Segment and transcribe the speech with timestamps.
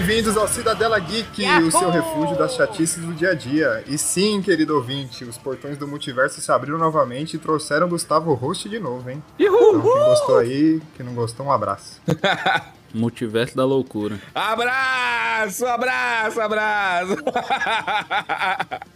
[0.00, 3.84] bem-vindos ao Cidadela Geek, o seu refúgio das chatices do dia a dia.
[3.86, 8.66] E sim, querido ouvinte, os portões do multiverso se abriram novamente e trouxeram Gustavo Host
[8.66, 9.22] de novo, hein?
[9.38, 12.00] Então, quem gostou aí, quem não gostou, um abraço.
[12.94, 14.18] Multiverso da loucura.
[14.34, 17.16] Abraço, abraço, abraço.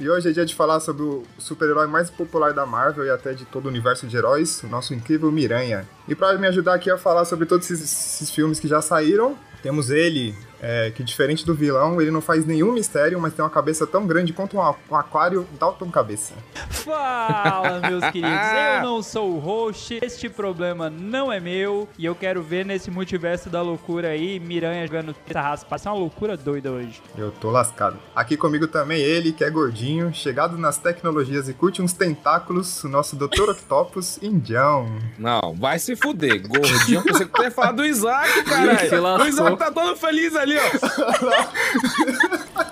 [0.00, 3.32] E hoje é dia de falar sobre o super-herói mais popular da Marvel e até
[3.32, 5.86] de todo o universo de heróis, o nosso incrível Miranha.
[6.06, 9.36] E pra me ajudar aqui a falar sobre todos esses, esses filmes que já saíram,
[9.60, 13.50] temos ele, é, que diferente do vilão, ele não faz nenhum mistério, mas tem uma
[13.50, 16.34] cabeça tão grande quanto um, um aquário Dalton Cabeça.
[16.70, 18.28] Fala, meus queridos.
[18.76, 21.88] Eu não sou o host, este problema não é meu.
[21.98, 25.68] E eu quero ver nesse multiverso da loucura aí, Miranha jogando essa raspa.
[25.70, 27.02] Passar uma loucura doida hoje.
[27.16, 27.98] Eu tô lascado.
[28.14, 32.88] Aqui comigo também ele, que é gordinho, chegado nas tecnologias e curte uns tentáculos, o
[32.88, 33.50] nosso Dr.
[33.50, 34.88] Octopus Indião.
[35.18, 37.02] Não, vai se fuder, gordinho.
[37.02, 39.24] Você que ia falar do Isaac, caralho.
[39.24, 40.62] O Isaac tá todo feliz ali, ó.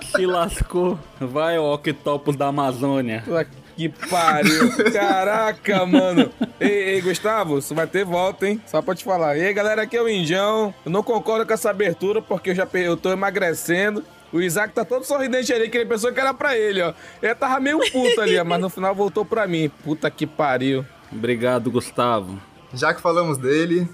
[0.17, 0.97] Se lascou.
[1.19, 3.21] Vai, o Octopus da Amazônia.
[3.25, 4.71] Puta Que pariu.
[4.91, 6.31] Caraca, mano.
[6.59, 8.61] Ei, ei, Gustavo, você vai ter volta, hein?
[8.65, 9.37] Só pra te falar.
[9.37, 10.73] E aí, galera, aqui é o Indião.
[10.83, 14.03] Eu não concordo com essa abertura porque eu já eu tô emagrecendo.
[14.31, 16.93] O Isaac tá todo sorridente ali, que ele pensou que era pra ele, ó.
[17.21, 19.71] Ele tava meio puto ali, ó, mas no final voltou pra mim.
[19.83, 20.85] Puta que pariu.
[21.11, 22.37] Obrigado, Gustavo.
[22.73, 23.87] Já que falamos dele,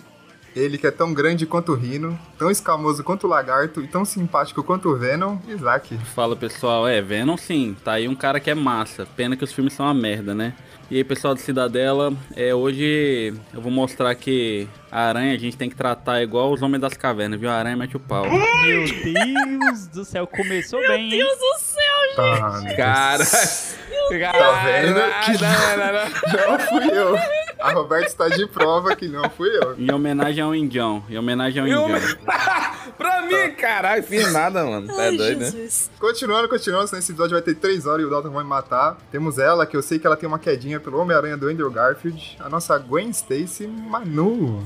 [0.55, 4.05] ele que é tão grande quanto o Rino, tão escamoso quanto o Lagarto e tão
[4.05, 5.97] simpático quanto o Venom, Isaac.
[6.15, 6.87] Fala, pessoal.
[6.87, 7.75] É, Venom sim.
[7.83, 9.05] Tá aí um cara que é massa.
[9.15, 10.53] Pena que os filmes são uma merda, né?
[10.91, 15.57] E aí, pessoal do Cidadela, é, hoje eu vou mostrar que a aranha a gente
[15.57, 17.49] tem que tratar igual os homens das cavernas, viu?
[17.49, 18.25] A aranha mete o pau.
[18.29, 21.09] Meu Deus do céu, começou bem, hein?
[21.09, 21.83] Deus do céu,
[22.15, 23.25] Tá, Cara.
[23.25, 26.51] Tá vendo que Não, não, não.
[26.51, 27.42] não fui eu.
[27.63, 29.75] A Roberta está de prova que não fui eu.
[29.79, 31.01] Em homenagem ao Indião.
[31.09, 31.87] Em homenagem ao Indião.
[32.97, 34.87] pra mim, caralho, fiz nada, mano.
[34.87, 35.45] Tá Ai, doido, né?
[35.45, 35.89] Jesus.
[35.97, 38.97] Continuando, continuando, senão esse episódio vai ter 3 horas e o Dalton vai me matar.
[39.09, 42.37] Temos ela, que eu sei que ela tem uma quedinha pelo Homem-Aranha do Andrew Garfield,
[42.41, 44.61] a nossa Gwen Stacy Manu.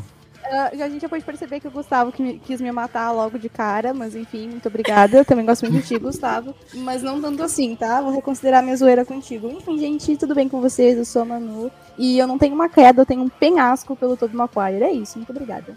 [0.50, 3.38] Ah, a gente já pode perceber que o Gustavo que me- quis me matar logo
[3.38, 5.18] de cara, mas enfim, muito obrigada.
[5.18, 6.56] Eu também gosto muito de ti, Gustavo.
[6.74, 8.00] Mas não tanto assim, tá?
[8.02, 9.48] Vou reconsiderar minha zoeira contigo.
[9.50, 10.98] Enfim, gente, tudo bem com vocês?
[10.98, 11.70] Eu sou a Manu.
[11.98, 14.84] E eu não tenho uma queda, eu tenho um penhasco pelo Tobey Maguire.
[14.84, 15.76] É isso, muito obrigada.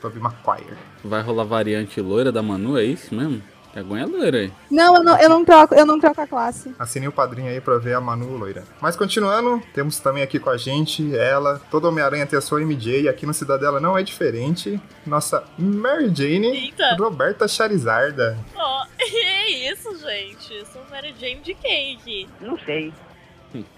[0.00, 0.76] Tobey Maguire.
[1.04, 3.42] Vai rolar variante loira da Manu, é isso mesmo?
[3.72, 4.52] Que a Gwen é loira aí.
[4.70, 6.74] Não, eu não, eu não troco, eu não troco a classe.
[6.78, 8.64] Assine o padrinho aí pra ver a Manu loira.
[8.80, 13.02] Mas continuando, temos também aqui com a gente ela, todo Homem-Aranha tem a sua MJ,
[13.02, 14.80] e aqui no Cidadela não é diferente.
[15.06, 16.96] Nossa Mary Jane, Eita.
[16.98, 18.38] Roberta Charizarda.
[18.54, 20.54] Ó, é isso, gente.
[20.54, 22.28] Eu sou Mary Jane de quem aqui?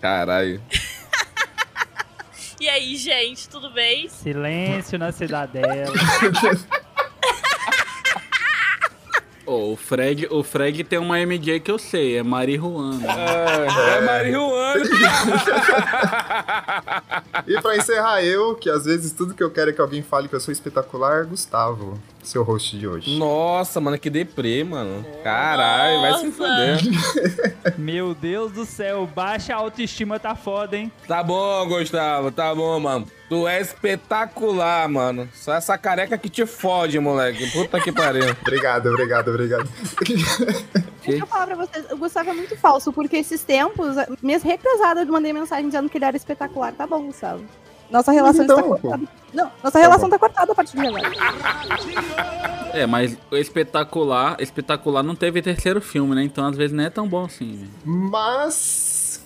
[0.00, 0.60] Caralho.
[2.60, 4.06] E aí, gente, tudo bem?
[4.10, 5.94] Silêncio na cidadela.
[9.50, 13.05] Ô, o Fred, o Fred tem uma MJ que eu sei, é Marihuana.
[13.05, 14.84] É, é marihuana.
[17.49, 20.28] E pra encerrar eu, que às vezes tudo que eu quero é que alguém fale
[20.28, 23.19] que eu sou espetacular, Gustavo, seu host de hoje.
[23.19, 25.04] Nossa, mano, que deprê, mano.
[25.22, 26.78] Caralho, vai se fuder.
[27.78, 30.92] Meu Deus do céu, baixa autoestima tá foda, hein?
[31.06, 33.06] Tá bom, Gustavo, tá bom, mano.
[33.28, 35.28] Tu é espetacular, mano.
[35.32, 37.48] Só essa careca que te fode, moleque.
[37.53, 38.25] Puta que pariu.
[38.42, 39.69] Obrigado, obrigado, obrigado.
[41.06, 43.97] Deixa eu falar pra vocês, o Gustavo é muito falso, porque esses tempos,
[44.42, 46.72] retrasado, eu mandei mensagem dizendo que ele era espetacular.
[46.72, 47.44] Tá bom, Gustavo.
[47.90, 48.78] Nossa relação então, está pô.
[48.78, 49.08] cortada.
[49.32, 51.10] Não, nossa relação tá cortada a partir de agora.
[52.72, 56.22] É, mas o espetacular, espetacular não teve terceiro filme, né?
[56.22, 57.70] Então às vezes não é tão bom assim, velho.
[57.84, 59.25] Mas,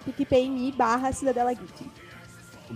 [0.06, 1.99] PicPay.me barra Cidadela Geek.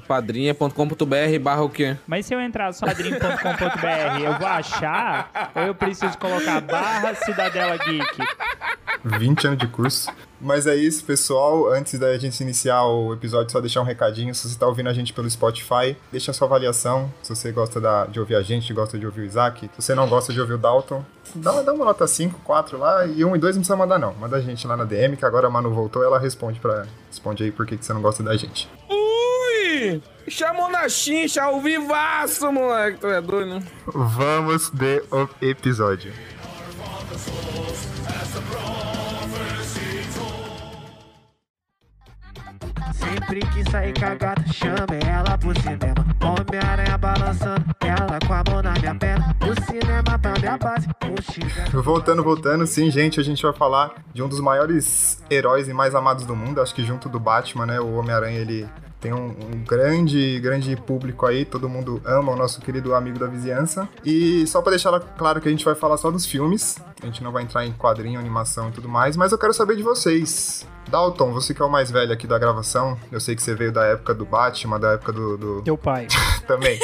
[0.08, 1.98] padrinha.com.br barra o quê?
[2.08, 7.78] Mas se eu entrar no sadrinho.com.br, eu vou achar ou eu preciso colocar barra Cidadela
[7.78, 8.18] Geek?
[9.06, 10.10] 20 anos de curso.
[10.40, 11.72] Mas é isso, pessoal.
[11.72, 14.34] Antes da gente iniciar o episódio, só deixar um recadinho.
[14.36, 17.12] Se você está ouvindo a gente pelo Spotify, deixa a sua avaliação.
[17.22, 19.70] Se você gosta da- de ouvir a gente, gosta de ouvir o Isaac.
[19.76, 21.04] Se você não gosta de ouvir o Dalton,
[21.36, 23.06] dá, dá uma nota 5, 4 lá.
[23.06, 24.14] E 1 e 2 não precisa mandar, não.
[24.16, 27.44] Manda a gente lá na DM, que agora a Manu voltou ela responde para Responde
[27.44, 28.70] aí por que que você não gosta da gente.
[30.28, 33.00] Chamou na chincha ao vivaço, moleque.
[33.00, 33.64] Tu é doido, né?
[33.88, 36.14] Vamos de o episódio.
[42.94, 46.06] Sempre que sair cagada, chame ela pro cinema.
[46.22, 49.36] Homem-Aranha balançando, ela com a mão na minha perna.
[49.42, 50.88] O cinema pra minha base.
[51.74, 55.94] Voltando, voltando, sim, gente, a gente vai falar de um dos maiores heróis e mais
[55.94, 56.62] amados do mundo.
[56.62, 57.80] Acho que junto do Batman, né?
[57.80, 58.68] O Homem-Aranha, ele
[59.04, 61.44] tem um, um grande, grande público aí.
[61.44, 63.88] Todo mundo ama o nosso querido amigo da vizinhança.
[64.06, 66.78] E só pra deixar claro que a gente vai falar só dos filmes.
[67.02, 69.18] A gente não vai entrar em quadrinho, animação e tudo mais.
[69.18, 70.66] Mas eu quero saber de vocês.
[70.90, 73.72] Dalton, você que é o mais velho aqui da gravação, eu sei que você veio
[73.72, 76.08] da época do Batman, da época do- do, Teu pai.
[76.48, 76.80] também.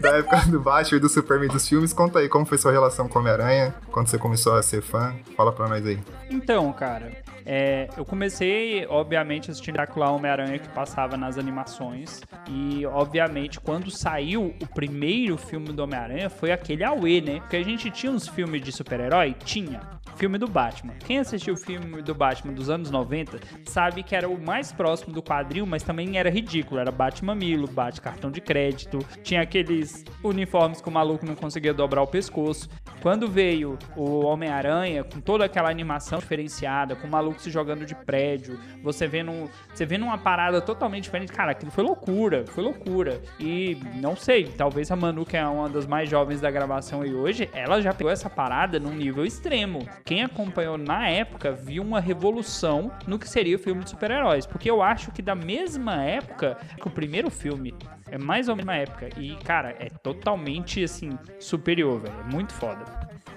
[0.00, 1.92] da época do Batman e do Superman dos filmes.
[1.92, 5.14] Conta aí como foi sua relação com Homem-Aranha, quando você começou a ser fã.
[5.36, 5.98] Fala pra nós aí.
[6.30, 7.10] Então, cara,
[7.50, 12.20] é, eu comecei, obviamente, assistindo Dracula Homem-Aranha que passava nas animações.
[12.46, 17.40] E, obviamente, quando saiu o primeiro filme do Homem-Aranha, foi aquele Aue, né?
[17.40, 19.34] Porque a gente tinha uns filmes de super-herói?
[19.46, 19.80] Tinha.
[20.18, 20.94] Filme do Batman.
[21.06, 25.14] Quem assistiu o filme do Batman dos anos 90 sabe que era o mais próximo
[25.14, 26.80] do quadril, mas também era ridículo.
[26.80, 31.72] Era Batman Milo, Bate cartão de crédito, tinha aqueles uniformes que o maluco não conseguia
[31.72, 32.68] dobrar o pescoço.
[33.00, 37.94] Quando veio o Homem-Aranha, com toda aquela animação diferenciada, com o maluco se jogando de
[37.94, 43.22] prédio, você vendo, você vendo uma parada totalmente diferente, cara, aquilo foi loucura, foi loucura.
[43.38, 47.14] E não sei, talvez a Manu, que é uma das mais jovens da gravação e
[47.14, 49.86] hoje, ela já pegou essa parada num nível extremo.
[50.08, 54.70] Quem acompanhou na época viu uma revolução no que seria o filme de super-heróis, porque
[54.70, 57.74] eu acho que da mesma época que o primeiro filme
[58.10, 59.10] é mais ou menos na época.
[59.18, 62.14] E, cara, é totalmente, assim, superior, velho.
[62.26, 62.86] É muito foda.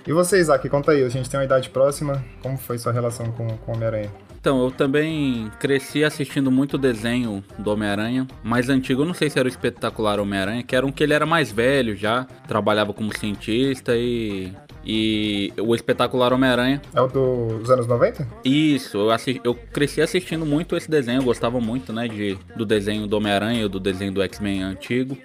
[0.08, 1.04] E você, Isaac, conta aí.
[1.04, 2.24] A gente tem uma idade próxima.
[2.42, 4.10] Como foi sua relação com, com o Homem-Aranha?
[4.40, 9.38] Então, eu também cresci assistindo muito desenho do Homem-Aranha, mais antigo, eu não sei se
[9.38, 13.16] era o espetacular Homem-Aranha, que era um que ele era mais velho já, trabalhava como
[13.16, 14.54] cientista e.
[14.86, 16.82] E o espetacular Homem-Aranha.
[16.94, 18.28] É o dos anos 90?
[18.44, 22.66] Isso, eu, assi- eu cresci assistindo muito esse desenho, eu gostava muito, né, de, do
[22.66, 25.18] desenho do Homem-Aranha, do desenho do X-Men antigo.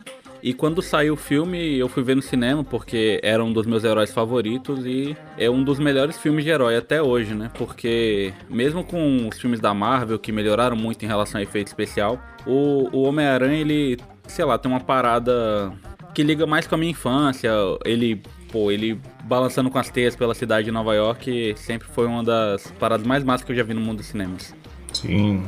[0.42, 3.82] E quando saiu o filme, eu fui ver no cinema, porque era um dos meus
[3.82, 7.50] heróis favoritos e é um dos melhores filmes de herói até hoje, né?
[7.56, 12.20] Porque mesmo com os filmes da Marvel, que melhoraram muito em relação a efeito especial,
[12.46, 13.96] o, o Homem-Aranha, ele,
[14.28, 15.72] sei lá, tem uma parada
[16.14, 17.50] que liga mais com a minha infância.
[17.84, 22.22] Ele, pô, ele balançando com as teias pela cidade de Nova York sempre foi uma
[22.22, 24.54] das paradas mais massas que eu já vi no mundo dos cinemas.
[24.92, 25.44] Sim.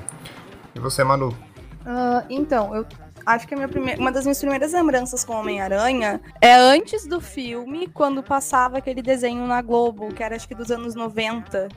[0.75, 1.37] E você, Manu?
[1.87, 2.87] Ah, então, eu
[3.25, 7.21] acho que a minha prime- uma das minhas primeiras lembranças com Homem-Aranha é antes do
[7.21, 11.69] filme, quando passava aquele desenho na Globo, que era acho que dos anos 90,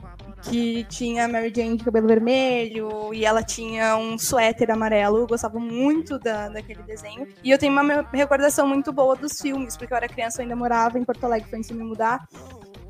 [0.42, 5.18] que tinha a Mary Jane de cabelo vermelho e ela tinha um suéter amarelo.
[5.18, 7.26] Eu gostava muito da, daquele desenho.
[7.42, 10.56] E eu tenho uma recordação muito boa dos filmes, porque eu era criança, eu ainda
[10.56, 12.26] morava em Porto Alegre, foi antes de me mudar.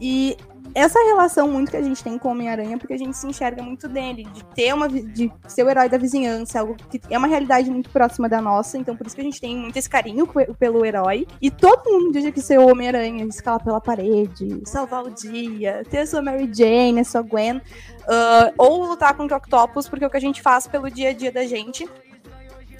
[0.00, 0.36] E
[0.74, 3.62] essa relação muito que a gente tem com o Homem-Aranha, porque a gente se enxerga
[3.62, 7.26] muito dele, de ter uma de ser o herói da vizinhança, algo que é uma
[7.26, 10.26] realidade muito próxima da nossa, então por isso que a gente tem muito esse carinho
[10.26, 11.26] pe- pelo herói.
[11.40, 15.98] E todo mundo diz que ser o Homem-Aranha, escalar pela parede, salvar o dia, ter
[15.98, 17.60] a sua Mary Jane, a sua Gwen,
[18.08, 21.10] ah, ou lutar contra o Octopus, porque é o que a gente faz pelo dia
[21.10, 21.86] a dia da gente.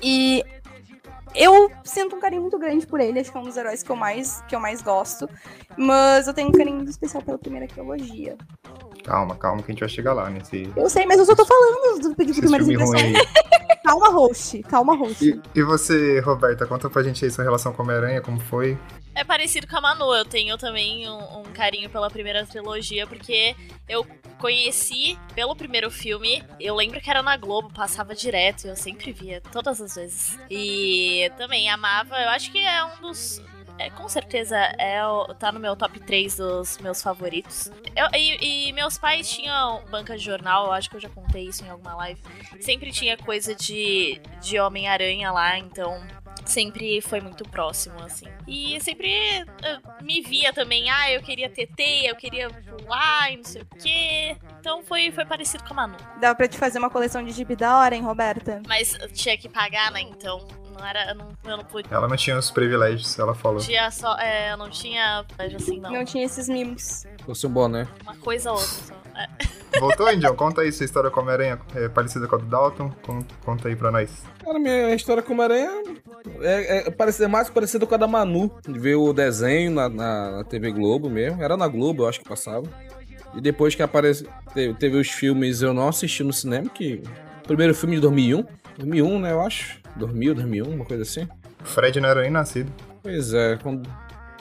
[0.03, 0.43] E
[1.35, 3.91] eu sinto um carinho muito grande por ele, acho que é um dos heróis que
[3.91, 5.29] eu mais, que eu mais gosto.
[5.77, 8.37] Mas eu tenho um carinho muito especial pela primeira trilogia.
[9.05, 11.45] Calma, calma, que a gente vai chegar lá nesse, Eu sei, mas eu só tô
[11.45, 13.19] falando do de esse primeiras impressões.
[13.85, 14.63] Calma, host.
[14.63, 15.25] Calma, host.
[15.25, 18.79] E, e você, Roberta, conta pra gente aí sua relação com o Homem-Aranha, como foi?
[19.15, 23.55] É parecido com a Manu, eu tenho também um, um carinho pela primeira trilogia, porque
[23.87, 24.07] eu
[24.39, 29.43] conheci pelo primeiro filme, eu lembro que era na Globo, passava direto, eu sempre via,
[29.53, 30.39] todas as vezes.
[30.51, 33.43] E também amava, eu acho que é um dos.
[33.79, 37.71] É, com certeza é o- tá no meu top 3 dos meus favoritos.
[37.97, 41.45] Eu- e, e meus pais tinham banca de jornal, eu acho que eu já contei
[41.49, 42.21] isso em alguma live.
[42.61, 46.01] Sempre tinha coisa de, de Homem-Aranha lá, então
[46.45, 48.27] sempre foi muito próximo, assim.
[48.49, 49.09] E sempre
[49.63, 53.63] eh, me via também, ah, eu queria ter teia, eu queria pular e não sei
[53.63, 54.37] o quê.
[54.59, 55.97] Então foi, foi parecido com a Manu.
[56.21, 58.61] Dá pra te fazer uma coleção de gibi da hora, hein, Roberta?
[58.67, 60.01] Mas tinha que pagar, né?
[60.01, 61.15] Então Não era.
[61.15, 61.95] Não, eu não podia.
[61.95, 63.59] Ela não tinha os privilégios, ela falou.
[63.61, 64.17] Tinha só.
[64.19, 65.25] É, eu não tinha.
[65.57, 65.91] Assim, não.
[65.93, 67.05] Não tinha esses mimos.
[67.25, 67.87] Fosse um boné.
[68.03, 68.95] Uma coisa ou outra só.
[69.15, 69.29] É.
[69.81, 70.35] Voltou, Indião?
[70.37, 72.91] Conta aí sua história com a Homem-Aranha é, parecida com a do Dalton.
[73.05, 74.11] Con- Conta aí pra nós.
[74.45, 75.83] Cara, minha história com o Homem-Aranha
[76.41, 78.51] é, é parecida, mais parecida com a da Manu.
[78.67, 81.43] De ver o desenho na, na, na TV Globo mesmo.
[81.43, 82.67] Era na Globo, eu acho que passava.
[83.35, 87.03] E depois que apareceu, teve, teve os filmes, eu não assisti no cinema, que...
[87.43, 88.45] O primeiro filme de 2001.
[88.79, 89.81] 2001, né, eu acho.
[89.97, 91.29] 2000, 2001, uma coisa assim.
[91.65, 92.73] Fred não era nem nascido.
[93.03, 93.89] Pois é, quando...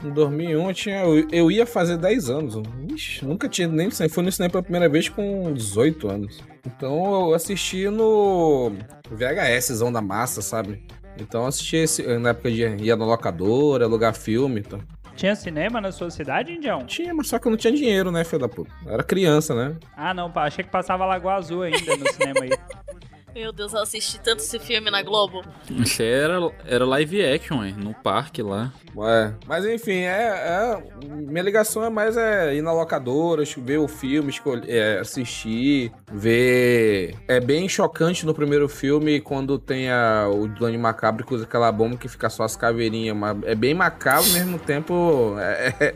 [0.04, 2.54] Em 2001 eu, tinha, eu, eu ia fazer 10 anos.
[2.92, 6.40] Ixi, nunca tinha nem fui no cinema pela primeira vez com 18 anos.
[6.66, 8.72] Então eu assisti no
[9.08, 10.82] VHSzão da massa, sabe?
[11.20, 14.80] Então eu assisti esse, na época de ia na locadora, alugar filme e tal.
[15.14, 16.84] Tinha cinema na sua cidade, Indião?
[16.84, 18.72] Tinha, mas só que eu não tinha dinheiro, né, filho da puta?
[18.84, 19.76] Eu era criança, né?
[19.96, 22.50] Ah, não, pá, achei que passava Lagoa Azul ainda no cinema aí.
[23.34, 25.42] Meu Deus, eu assisti tanto esse filme na Globo.
[25.70, 27.74] Isso aí era, era live action, hein?
[27.78, 28.72] No parque lá.
[28.98, 33.88] É, mas enfim, é, é- minha ligação é mais é ir na locadora, ver o
[33.88, 37.14] filme, escolher, é, assistir, ver.
[37.26, 41.72] É bem chocante no primeiro filme quando tem a, o Donnie Macabro que usa aquela
[41.72, 45.36] bomba que fica só as caveirinhas, mas é bem macabro ao mesmo tempo.
[45.38, 45.94] É,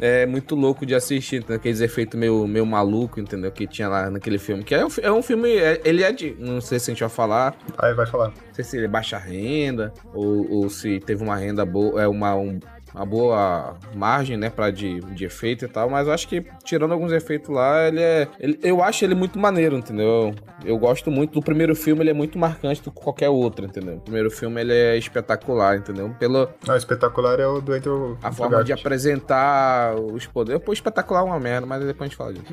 [0.00, 1.56] é- muito louco de assistir, entendeu?
[1.56, 3.50] aqueles efeitos meio, meio maluco, entendeu?
[3.50, 4.62] Que tinha lá naquele filme.
[4.64, 5.50] Que é um, é um filme.
[5.56, 6.36] é- ele é de.
[6.38, 7.56] Não sei se a gente vai falar.
[7.78, 8.28] Aí vai falar.
[8.28, 12.08] Não sei se ele é baixa renda ou, ou se teve uma renda boa, é
[12.08, 12.58] uma, um-
[12.96, 16.92] uma boa margem, né, para de, de efeito e tal, mas eu acho que tirando
[16.92, 20.34] alguns efeitos lá, ele é, ele- eu acho ele muito maneiro, entendeu?
[20.64, 23.96] Eu gosto muito do primeiro filme, ele é muito marcante do que qualquer outro, entendeu?
[23.96, 26.14] O primeiro filme ele é espetacular, entendeu?
[26.18, 30.62] Pela Não, o espetacular é o do Andrew a forma de apresentar os poderes.
[30.62, 32.46] Pô, espetacular é uma merda, mas depois a gente fala disso.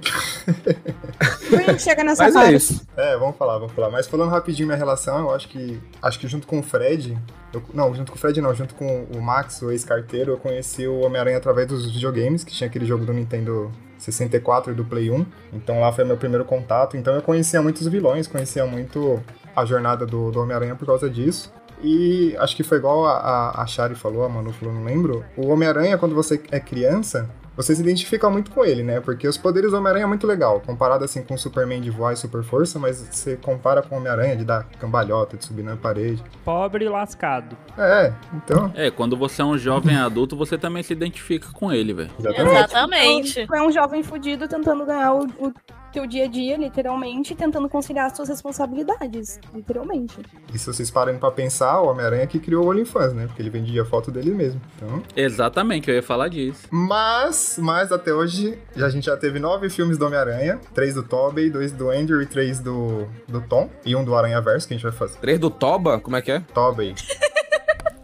[1.49, 2.53] Depois a gente chega nessa Mas parte.
[2.53, 2.85] é isso.
[2.97, 3.89] É, vamos falar, vamos falar.
[3.89, 5.79] Mas falando rapidinho minha relação, eu acho que.
[6.01, 7.17] Acho que junto com o Fred.
[7.53, 10.87] Eu- não, junto com o Fred não, junto com o Max, o ex-carteiro, eu conheci
[10.87, 15.09] o Homem-Aranha através dos videogames, que tinha aquele jogo do Nintendo 64 e do Play
[15.11, 15.25] 1.
[15.53, 16.97] Então lá foi meu primeiro contato.
[16.97, 19.21] Então eu conhecia muitos vilões, conhecia muito
[19.55, 21.51] a jornada do, do Homem-Aranha por causa disso.
[21.81, 25.23] E acho que foi igual a, a, a Shari falou, a Manu falou, não lembro.
[25.35, 28.99] O Homem-Aranha, quando você é criança, você se identifica muito com ele, né?
[28.99, 32.13] Porque os poderes do Homem-Aranha é muito legal, comparado assim com o Superman de voar
[32.13, 35.75] e super força, mas você compara com o Homem-Aranha de dar cambalhota, de subir na
[35.75, 36.23] parede.
[36.43, 37.55] Pobre e lascado.
[37.77, 41.93] É, então, É, quando você é um jovem adulto, você também se identifica com ele,
[41.93, 42.11] velho.
[42.19, 42.53] exatamente.
[42.53, 43.47] Exatamente.
[43.47, 45.53] Tu é um jovem fudido tentando ganhar o, o
[45.93, 50.17] teu dia a dia, literalmente, tentando conciliar as suas responsabilidades, literalmente.
[50.53, 53.27] E se vocês pararem pra pensar, o Homem-Aranha que criou o OnlyFans, né?
[53.27, 54.59] Porque ele vendia foto dele mesmo.
[54.75, 56.67] Então, Exatamente, eu ia falar disso.
[56.71, 60.59] Mas, mas até hoje, já- a gente já teve nove filmes do Homem-Aranha.
[60.73, 63.69] Três do Tobey, dois do Andrew e três do, do Tom.
[63.85, 65.19] E um do Aranha Verso, que a gente vai fazer.
[65.19, 66.39] Três do Toba, como é que é?
[66.53, 66.95] Tobey.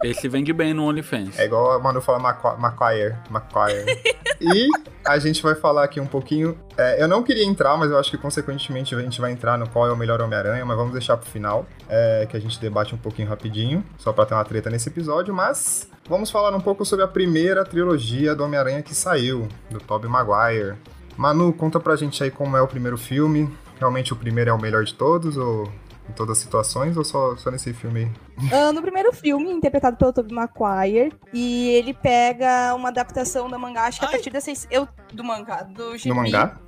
[0.02, 1.38] Esse vende bem no OnlyFans.
[1.38, 3.16] É igual a Manu fala Maguire.
[3.28, 3.84] Maguire.
[4.40, 4.68] e
[5.16, 6.56] a gente vai falar aqui um pouquinho.
[6.76, 9.68] é, eu não queria entrar, mas eu acho que consequentemente a gente vai entrar no
[9.68, 11.66] qual é o melhor Homem-Aranha, mas vamos deixar pro final.
[11.88, 15.34] é, que a gente debate um pouquinho rapidinho, só pra ter uma treta nesse episódio,
[15.34, 15.88] mas.
[16.08, 20.74] Vamos falar um pouco sobre a primeira trilogia do Homem-Aranha que saiu, do Tobey Maguire.
[21.16, 23.52] Manu, conta pra gente aí como é o primeiro filme.
[23.78, 25.70] Realmente o primeiro é o melhor de todos, ou
[26.10, 28.50] em todas as situações, ou só, só nesse filme aí?
[28.52, 33.84] Ah, no primeiro filme, interpretado pelo Tobey Maguire, e ele pega uma adaptação da mangá,
[33.84, 34.66] acho que a partir dessas...
[34.70, 36.10] Eu, do mangá, do gibi.
[36.10, 36.58] No mangá?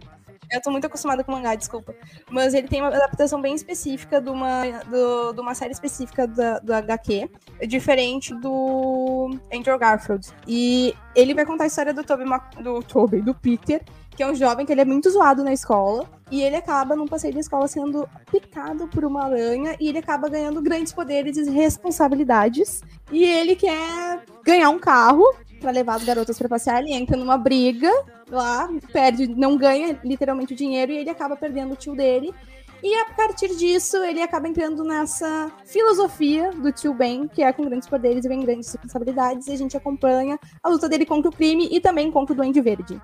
[0.50, 1.94] Eu tô muito acostumada com mangá, desculpa.
[2.30, 6.58] Mas ele tem uma adaptação bem específica de uma, do, de uma série específica da,
[6.58, 7.30] do HQ,
[7.66, 10.28] diferente do Andrew Garfield.
[10.46, 13.82] E ele vai contar a história do Tobey, Ma- do Tobey, do Peter,
[14.14, 16.06] que é um jovem que ele é muito zoado na escola.
[16.30, 19.76] E ele acaba, num passeio de escola, sendo picado por uma aranha.
[19.80, 22.82] E ele acaba ganhando grandes poderes e responsabilidades.
[23.10, 25.24] E ele quer ganhar um carro
[25.60, 26.82] pra levar as garotas pra passear.
[26.82, 27.90] Ele entra numa briga
[28.30, 32.34] lá, perde, não ganha literalmente o dinheiro e ele acaba perdendo o tio dele.
[32.82, 37.64] E a partir disso, ele acaba entrando nessa filosofia do tio Ben, que é com
[37.64, 41.32] grandes poderes e vem grandes responsabilidades, e a gente acompanha a luta dele contra o
[41.32, 43.00] crime e também contra o Duende Verde.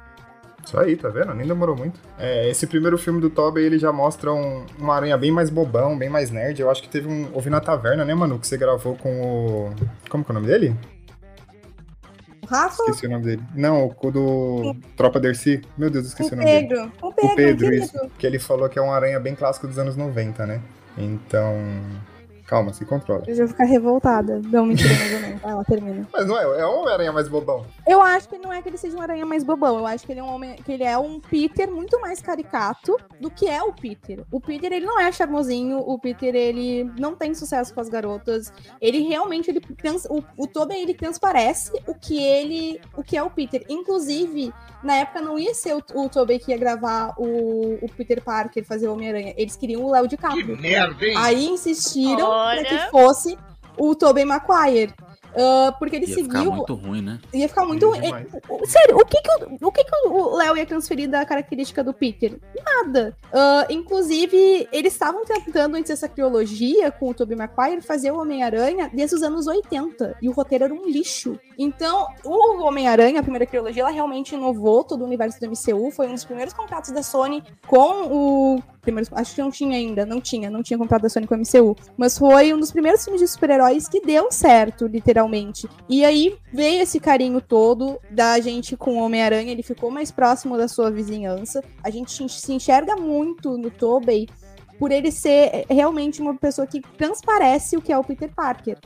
[0.68, 1.32] Isso aí, tá vendo?
[1.32, 1.98] Nem demorou muito.
[2.18, 5.96] É, esse primeiro filme do Tobey, ele já mostra um, uma aranha bem mais bobão,
[5.96, 6.60] bem mais nerd.
[6.60, 7.30] Eu acho que teve um...
[7.32, 8.38] Ouvi na taverna, né, Manu?
[8.38, 9.74] Que você gravou com o...
[10.10, 10.76] Como que é o nome dele?
[12.42, 13.42] O Rafa, Esqueci o nome dele.
[13.54, 15.62] Não, o do Tropa Dercy.
[15.78, 16.68] Meu Deus, esqueci o o nome dele.
[16.68, 16.92] Pedro.
[17.00, 17.84] Com o O Pedro, Pedro, querido.
[17.86, 18.10] isso.
[18.18, 20.60] Que ele falou que é uma aranha bem clássica dos anos 90, né?
[20.98, 21.56] Então...
[22.48, 23.24] Calma, se controla.
[23.26, 24.40] Eu já vou ficar revoltada.
[24.42, 25.42] Não, mentira, mais ou menos.
[25.42, 26.08] Vai lá, termina.
[26.10, 27.66] Mas não é, é o Homem-Aranha mais bobão.
[27.86, 29.76] Eu acho que não é que ele seja um aranha mais bobão.
[29.78, 32.96] Eu acho que ele é um homem, que ele é um Peter muito mais caricato
[33.20, 34.24] do que é o Peter.
[34.32, 35.78] O Peter, ele não é charmosinho.
[35.78, 38.50] O Peter, ele não tem sucesso com as garotas.
[38.80, 43.22] Ele realmente, ele trans, o, o Tobey, ele transparece o que ele, o que é
[43.22, 43.62] o Peter.
[43.68, 48.22] Inclusive, na época não ia ser o, o Tobey que ia gravar o, o Peter
[48.22, 49.34] Parker fazer o Homem-Aranha.
[49.36, 50.56] Eles queriam o Léo DiCaprio.
[50.56, 51.14] Que merda, hein?
[51.18, 52.64] Aí insistiram Olha.
[52.64, 53.38] para que fosse
[53.76, 54.94] o Tobey Maguire.
[55.36, 56.52] Ah, porque ele Ia ficar seguiu.
[56.52, 57.20] muito ruim, né?
[57.32, 57.94] Ia ficar muito.
[57.94, 58.26] Ia demais.
[58.34, 61.84] é, sério, o que que, o, o que que o Léo ia transferir da característica
[61.84, 62.38] do Peter?
[62.64, 63.16] Nada.
[63.32, 68.90] Ah, inclusive, eles estavam tentando, antes dessa trilogia, com o Tobey Maguire, fazer o Homem-Aranha
[68.92, 70.16] desde os anos 80.
[70.20, 71.38] E o roteiro era um lixo.
[71.58, 75.90] Então, o Homem-Aranha, a primeira trilogia, ela realmente inovou todo o universo do MCU.
[75.90, 78.62] Foi um dos primeiros contratos da Sony com o.
[78.88, 81.38] Primeiros, acho que não tinha ainda, não tinha, não tinha contrato da Sony com o
[81.38, 81.76] MCU.
[81.96, 85.68] Mas foi um dos primeiros filmes de super-heróis que deu certo, literalmente.
[85.88, 90.56] E aí veio esse carinho todo da gente com o Homem-Aranha, ele ficou mais próximo
[90.56, 91.62] da sua vizinhança.
[91.84, 94.26] A gente se enxerga muito no Tobey
[94.78, 98.78] por ele ser é, realmente uma pessoa que transparece o que é o Peter Parker.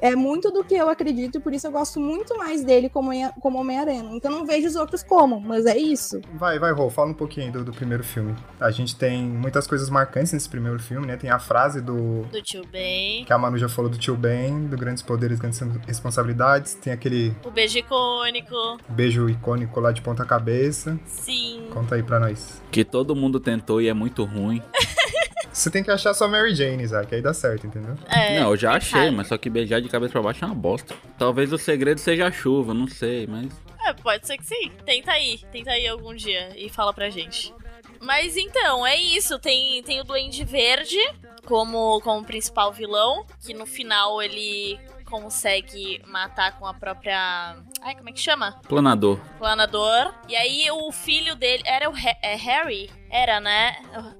[0.00, 3.08] É muito do que eu acredito, e por isso eu gosto muito mais dele como,
[3.08, 4.08] Homem- como Homem-Aranha.
[4.12, 6.20] Então não vejo os outros como, mas é isso.
[6.34, 8.34] Vai, vai, Rô, fala um pouquinho aí do, do primeiro filme.
[8.60, 11.16] A gente tem muitas coisas marcantes nesse primeiro filme, né?
[11.16, 12.22] Tem a frase do.
[12.24, 13.24] Do tio Ben.
[13.24, 16.74] Que a Manu já falou do tio Ben, do Grandes Poderes, Grandes Responsabilidades.
[16.74, 18.54] Tem aquele O beijo icônico.
[18.88, 20.98] beijo icônico lá de ponta cabeça.
[21.06, 21.68] Sim.
[21.72, 22.62] Conta aí pra nós.
[22.70, 24.62] Que todo mundo tentou e é muito ruim.
[25.54, 27.96] Você tem que achar sua Mary Jane, Isaac, aí dá certo, entendeu?
[28.08, 29.12] É, não, eu já achei, sabe.
[29.12, 30.96] mas só que beijar de cabeça pra baixo é uma bosta.
[31.16, 33.52] Talvez o segredo seja a chuva, não sei, mas.
[33.86, 34.72] É, pode ser que sim.
[34.84, 35.38] Tenta aí.
[35.52, 37.54] Tenta aí algum dia e fala pra gente.
[38.00, 39.38] Mas então, é isso.
[39.38, 40.98] Tem, tem o Duende Verde
[41.44, 47.56] como, como principal vilão, que no final ele consegue matar com a própria.
[47.84, 48.52] Ai, como é que chama?
[48.66, 49.20] Planador.
[49.38, 50.14] Planador.
[50.26, 51.62] E aí o filho dele.
[51.66, 52.90] Era o Ha- é Harry?
[53.10, 53.76] Era, né?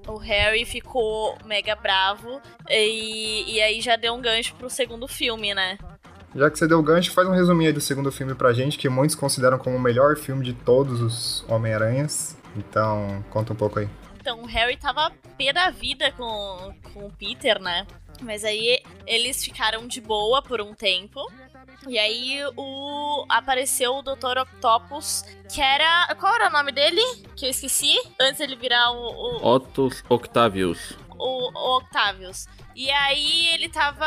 [0.07, 2.39] O Harry ficou mega bravo.
[2.69, 5.79] E, e aí já deu um gancho pro segundo filme, né?
[6.35, 8.77] Já que você deu o gancho, faz um resuminho aí do segundo filme pra gente,
[8.77, 12.37] que muitos consideram como o melhor filme de todos os Homem-Aranhas.
[12.55, 13.89] Então, conta um pouco aí.
[14.19, 17.87] Então, o Harry tava pé da vida com, com o Peter, né?
[18.21, 21.19] Mas aí eles ficaram de boa por um tempo.
[21.87, 24.39] E aí o apareceu o Dr.
[24.41, 26.15] Octopus, que era.
[26.19, 27.01] Qual era o nome dele?
[27.35, 27.95] Que eu esqueci?
[28.19, 30.93] Antes ele virar o, o, Otto Octavius.
[31.17, 32.47] o, o Octavius.
[32.75, 34.05] E aí ele tava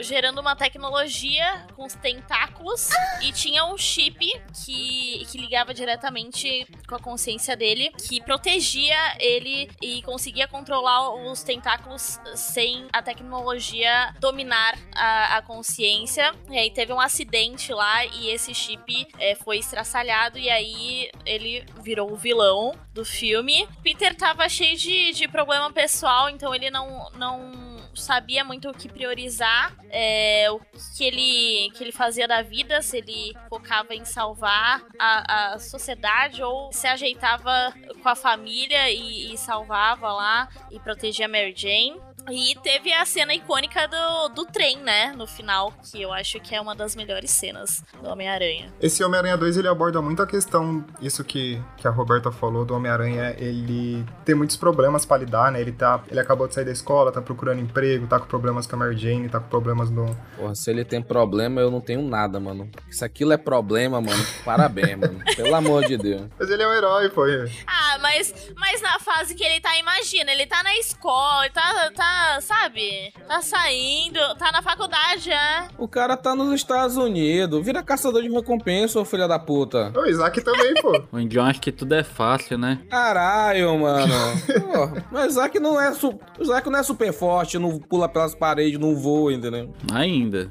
[0.00, 2.88] gerando uma tecnologia com os tentáculos
[3.20, 4.18] e tinha um chip
[4.64, 11.42] que, que ligava diretamente com a consciência dele, que protegia ele e conseguia controlar os
[11.42, 16.32] tentáculos sem a tecnologia dominar a, a consciência.
[16.50, 21.66] E aí teve um acidente lá e esse chip é, foi estraçalhado e aí ele
[21.82, 23.68] virou o vilão do filme.
[23.82, 28.88] Peter tava cheio de, de problema pessoal, então ele não, não sabia muito o que
[28.88, 30.60] priorizar, é, o
[30.96, 36.42] que ele, que ele fazia da vida, se ele focava em salvar a, a sociedade
[36.42, 42.00] ou se ajeitava com a família e, e salvava lá e protegia a Mary Jane.
[42.30, 45.12] E teve a cena icônica do, do trem, né?
[45.16, 48.72] No final, que eu acho que é uma das melhores cenas do Homem-Aranha.
[48.80, 52.74] Esse Homem-Aranha 2, ele aborda muito a questão, isso que, que a Roberta falou do
[52.74, 55.60] Homem-Aranha, ele tem muitos problemas pra lidar, né?
[55.60, 58.76] Ele, tá, ele acabou de sair da escola, tá procurando emprego, tá com problemas com
[58.76, 60.06] a Mary Jane, tá com problemas no...
[60.36, 62.70] Porra, se ele tem problema, eu não tenho nada, mano.
[62.90, 65.20] Se aquilo é problema, mano, parabéns, mano.
[65.36, 66.28] Pelo amor de Deus.
[66.38, 67.24] Mas ele é um herói, pô.
[67.66, 71.90] Ah, mas, mas na fase que ele tá, imagina, ele tá na escola, ele tá,
[71.94, 73.12] tá, sabe?
[73.26, 75.68] Tá saindo, tá na faculdade, é.
[75.78, 77.64] O cara tá nos Estados Unidos.
[77.64, 79.92] Vira caçador de recompensa, ô filha da puta.
[79.96, 81.02] O Isaac também, pô.
[81.12, 82.80] O Indião acha que tudo é fácil, né?
[82.90, 84.12] Caralho, mano.
[84.46, 86.08] Pô, mas o Isaac não é su...
[86.38, 89.72] o Isaac não é super forte, não pula pelas paredes, não voa, entendeu?
[89.92, 90.48] Ainda.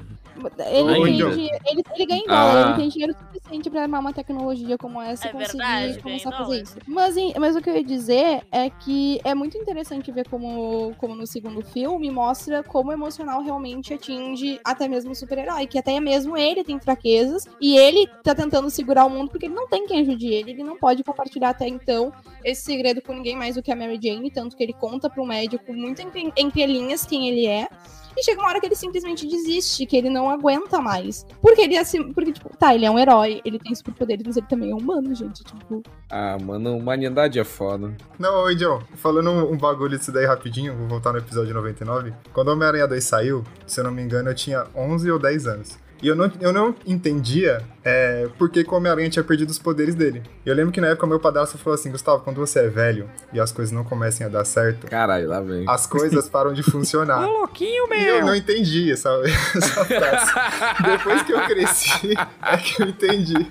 [0.66, 1.26] Ele, Ainda.
[1.30, 1.50] ele,
[1.96, 2.68] ele ganha em dólar, Ah.
[2.70, 6.30] ele tem dinheiro suficiente pra armar uma tecnologia como essa É e conseguir verdade, começar
[6.30, 6.76] a fazer isso.
[6.86, 11.14] Mas, mas o que eu ia dizer é que é muito interessante ver como, como
[11.14, 15.98] no segundo filme mostra como o emocional realmente atinge até mesmo o super-herói, que até
[16.00, 19.86] mesmo ele tem fraquezas e ele tá tentando segurar o mundo porque ele não tem
[19.86, 22.12] quem ajude ele, ele não pode compartilhar até então
[22.44, 25.26] esse segredo com ninguém mais do que a Mary Jane, tanto que ele conta pro
[25.26, 27.68] médico muito entre, entre linhas quem ele é.
[28.16, 31.26] E chega uma hora que ele simplesmente desiste, que ele não aguenta mais.
[31.42, 34.46] Porque ele assim, porque tipo, tá, ele é um herói, ele tem superpoderes, mas ele
[34.46, 35.82] também é humano, gente, tipo.
[36.10, 37.94] Ah, mano, humanidade é foda.
[38.18, 42.14] Não, oi, John, falando um, um bagulho disso daí rapidinho, vou voltar no episódio 99.
[42.32, 45.46] Quando o Homem-Aranha 2 saiu, se eu não me engano, eu tinha 11 ou 10
[45.46, 45.78] anos.
[46.02, 49.58] E eu não, eu não entendia é, por que que o Homem-Aranha tinha perdido os
[49.58, 50.22] poderes dele.
[50.44, 53.38] Eu lembro que na época meu padrasto falou assim, Gustavo, quando você é velho e
[53.38, 55.64] as coisas não comecem a dar certo, Caralho, lá vem.
[55.68, 57.20] as coisas param de funcionar.
[57.28, 58.26] Ô, louquinho, E eu meu!
[58.26, 59.10] não entendi essa,
[59.54, 60.32] essa frase.
[60.82, 63.46] Depois que eu cresci, é que eu entendi.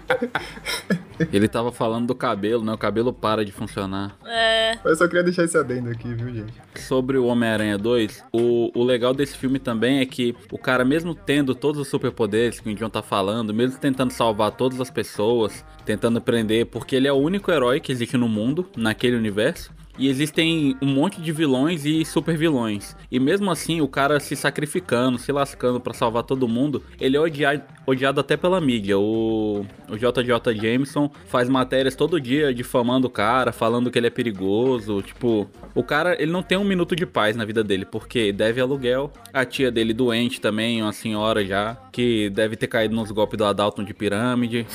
[1.32, 2.74] Ele tava falando do cabelo, né?
[2.74, 4.18] O cabelo para de funcionar.
[4.26, 6.54] É, Mas eu só queria deixar esse adendo aqui, viu, gente?
[6.76, 11.14] Sobre o Homem-Aranha 2, o, o legal desse filme também é que o cara, mesmo
[11.14, 14.23] tendo todos os superpoderes que o Indião tá falando, mesmo tentando salvar
[14.58, 18.70] todas as pessoas, tentando prender, porque ele é o único herói que existe no mundo,
[18.78, 19.72] naquele universo.
[19.98, 22.96] E existem um monte de vilões e super vilões.
[23.12, 27.20] E mesmo assim, o cara se sacrificando, se lascando pra salvar todo mundo, ele é
[27.20, 28.98] odiado, odiado até pela mídia.
[28.98, 34.10] O, o JJ Jameson faz matérias todo dia difamando o cara, falando que ele é
[34.10, 35.04] perigoso.
[35.04, 38.60] Tipo, o cara, ele não tem um minuto de paz na vida dele, porque deve
[38.60, 39.12] aluguel.
[39.32, 43.46] A tia dele doente também, uma senhora já, que deve ter caído nos golpes do
[43.46, 44.66] Adalton de pirâmide.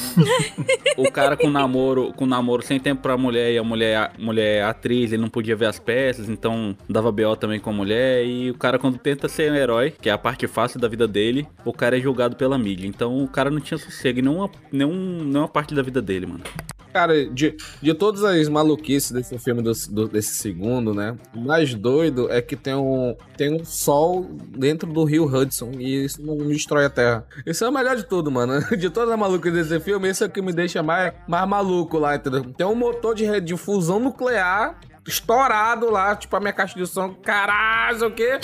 [0.96, 4.61] o cara com namoro, com namoro sem tempo pra mulher e a mulher, a mulher
[4.61, 8.24] é atriz, ele não podia ver as peças, então dava BO também com a mulher.
[8.24, 11.07] E o cara, quando tenta ser um herói, que é a parte fácil da vida
[11.09, 12.87] dele, o cara é julgado pela mídia.
[12.87, 16.44] Então o cara não tinha sossego em nenhuma, nenhum, nenhuma parte da vida dele, mano.
[16.90, 21.14] Cara, de, de todas as maluquices desse filme, do, do- desse segundo, né?
[21.37, 24.26] O mais doido é que tem um, tem um sol
[24.57, 27.08] dentro do rio Hudson e isso não destrói a Terra.
[27.47, 28.61] Isso é o melhor de tudo, mano.
[28.77, 31.99] De todas as malucas desse filme, esse é o que me deixa mais, mais maluco
[31.99, 32.44] lá, entendeu?
[32.44, 37.14] Tem um motor de, de fusão nuclear estourado lá, tipo a minha caixa de som,
[37.14, 38.38] caralho, o quê?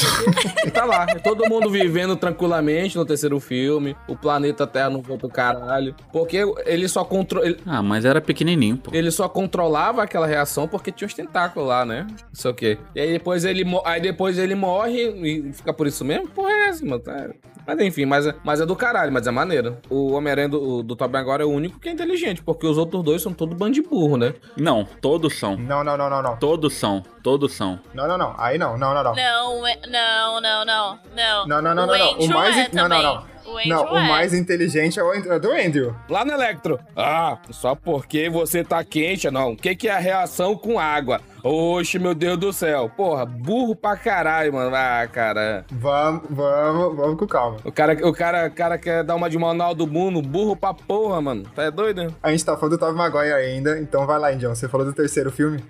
[0.67, 1.07] E tá lá.
[1.23, 3.97] Todo mundo vivendo tranquilamente no terceiro filme.
[4.09, 5.95] O planeta Terra não foi pro caralho.
[6.13, 7.55] Porque ele só controla.
[7.67, 8.91] Ah, mas era pequenininho, pô.
[8.95, 12.07] Ele só controlava aquela reação porque tinha os tentáculos lá, né?
[12.09, 12.79] Não sei o quê.
[12.95, 16.29] E aí depois ele, mo- aí depois ele morre e fica por isso mesmo?
[16.29, 17.01] Porra, é essa, mano?
[17.01, 17.29] Tá-
[17.67, 19.77] Mas enfim, mas é, mas é do caralho, mas é maneiro.
[19.91, 23.03] O Homem-Aranha do, do Tobey agora é o único que é inteligente, porque os outros
[23.03, 24.35] dois são todo bando de burro, né?
[24.57, 25.57] Não, todos são.
[25.57, 26.37] Não, não, não, não, não.
[26.37, 27.03] Todos são.
[27.23, 27.81] Todos são.
[27.93, 28.35] Não, não, não.
[28.39, 29.15] Aí não, não, não, não.
[29.15, 31.47] não, é- não, não, não, não.
[31.47, 32.19] Não, não, não, o não, não.
[32.19, 32.57] O mais.
[32.57, 33.35] é in- Não, não, não.
[33.47, 34.09] O Andrew Não, o é.
[34.09, 35.95] mais inteligente é o Andrew- é do Andrew.
[36.09, 36.81] Lá no Electro.
[36.97, 39.53] Ah, só porque você tá quente, não.
[39.53, 41.21] O que, que é a reação com água?
[41.43, 42.91] Oxe, meu Deus do céu.
[42.97, 44.75] Porra, burro pra caralho, mano.
[44.75, 45.63] Ah, cara.
[45.71, 47.59] Vamos, vamos, vamos com calma.
[47.65, 50.73] O cara, o cara, o cara quer dar uma de manual do mundo, burro pra
[50.73, 51.43] porra, mano.
[51.55, 52.15] Tá doido?
[52.23, 54.55] A gente tá falando do Tobey Maguire ainda, então vai lá, Indião.
[54.55, 55.63] Você falou do terceiro filme?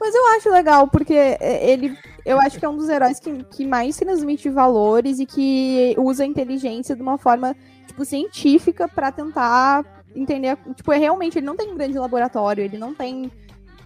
[0.00, 1.96] Mas eu acho legal, porque é, ele.
[2.24, 6.24] Eu acho que é um dos heróis que, que mais transmite valores e que usa
[6.24, 7.54] a inteligência de uma forma,
[7.86, 9.84] tipo, científica pra tentar
[10.14, 10.56] entender.
[10.74, 13.30] Tipo, é realmente, ele não tem um grande laboratório, ele não tem.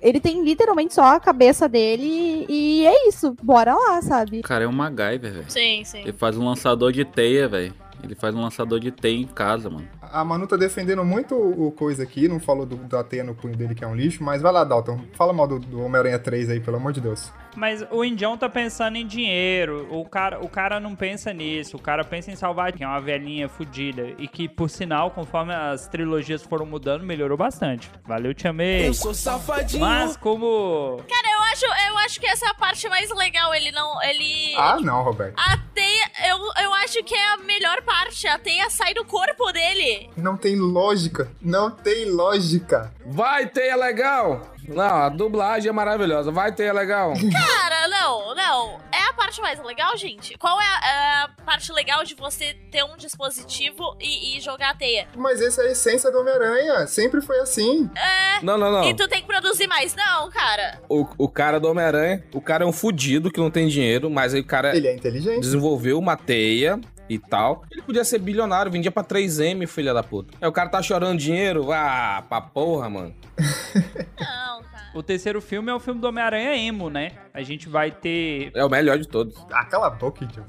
[0.01, 3.35] Ele tem literalmente só a cabeça dele e é isso.
[3.43, 4.39] Bora lá, sabe?
[4.39, 5.45] O cara é um MacGyver, velho.
[5.49, 6.03] Sim, sim.
[6.03, 7.75] Ele faz um lançador de teia, velho.
[8.03, 9.89] Ele faz um lançador de teia em casa, mano.
[10.01, 13.57] A Manu tá defendendo muito o coisa aqui, não falou do, da teia no punho
[13.57, 15.01] dele que é um lixo, mas vai lá, Dalton.
[15.13, 17.33] Fala mal do, do Homem-Aranha 3 aí, pelo amor de Deus.
[17.57, 19.89] Mas o Indião tá pensando em dinheiro.
[19.91, 21.77] O cara, o cara não pensa nisso.
[21.77, 24.15] O cara pensa em salvar que é uma velhinha fodida.
[24.17, 27.91] E que, por sinal, conforme as trilogias foram mudando, melhorou bastante.
[28.07, 28.93] Valeu, te amei.
[28.95, 29.81] sou safadinho.
[29.81, 31.03] Mas como.
[31.09, 33.55] Cara, eu acho, eu acho que essa é a parte mais legal.
[33.55, 34.03] Ele não.
[34.03, 34.55] Ele.
[34.57, 35.35] Ah, não, Roberto.
[35.37, 38.27] A teia, eu, eu acho que é a melhor parte.
[38.27, 40.11] A teia sai do corpo dele.
[40.17, 41.31] Não tem lógica.
[41.41, 42.93] Não tem lógica.
[43.07, 44.55] Vai ter é legal.
[44.69, 46.31] Não, a dublagem é maravilhosa.
[46.31, 47.13] Vai ter é legal.
[47.33, 48.79] Cara, não, não.
[48.93, 50.37] É a parte mais legal, gente.
[50.39, 54.75] Qual é a, a parte legal de você ter um dispositivo e, e jogar a
[54.75, 55.09] teia?
[55.17, 56.87] Mas essa é a essência do Homem-Aranha.
[56.87, 57.89] Sempre foi assim.
[57.97, 58.45] É.
[58.45, 58.85] Não, não, não.
[58.85, 59.95] E tu tem que produzir mais.
[59.95, 60.81] Não, cara.
[60.89, 64.35] O, o cara do Homem-Aranha, o cara é um fudido que não tem dinheiro, mas
[64.35, 65.41] aí o cara Ele é inteligente.
[65.41, 66.79] desenvolveu uma teia
[67.09, 67.65] e tal.
[67.71, 70.35] Ele podia ser bilionário, vendia pra 3M, filha da puta.
[70.41, 73.15] Aí o cara tá chorando dinheiro, ah, pra porra, mano.
[74.19, 74.91] Não, cara.
[74.95, 77.13] O terceiro filme é o filme do Homem-Aranha Emo, né?
[77.33, 78.51] A gente vai ter.
[78.55, 79.35] É o melhor de todos.
[79.51, 80.47] Ah, cala a boca, Indião.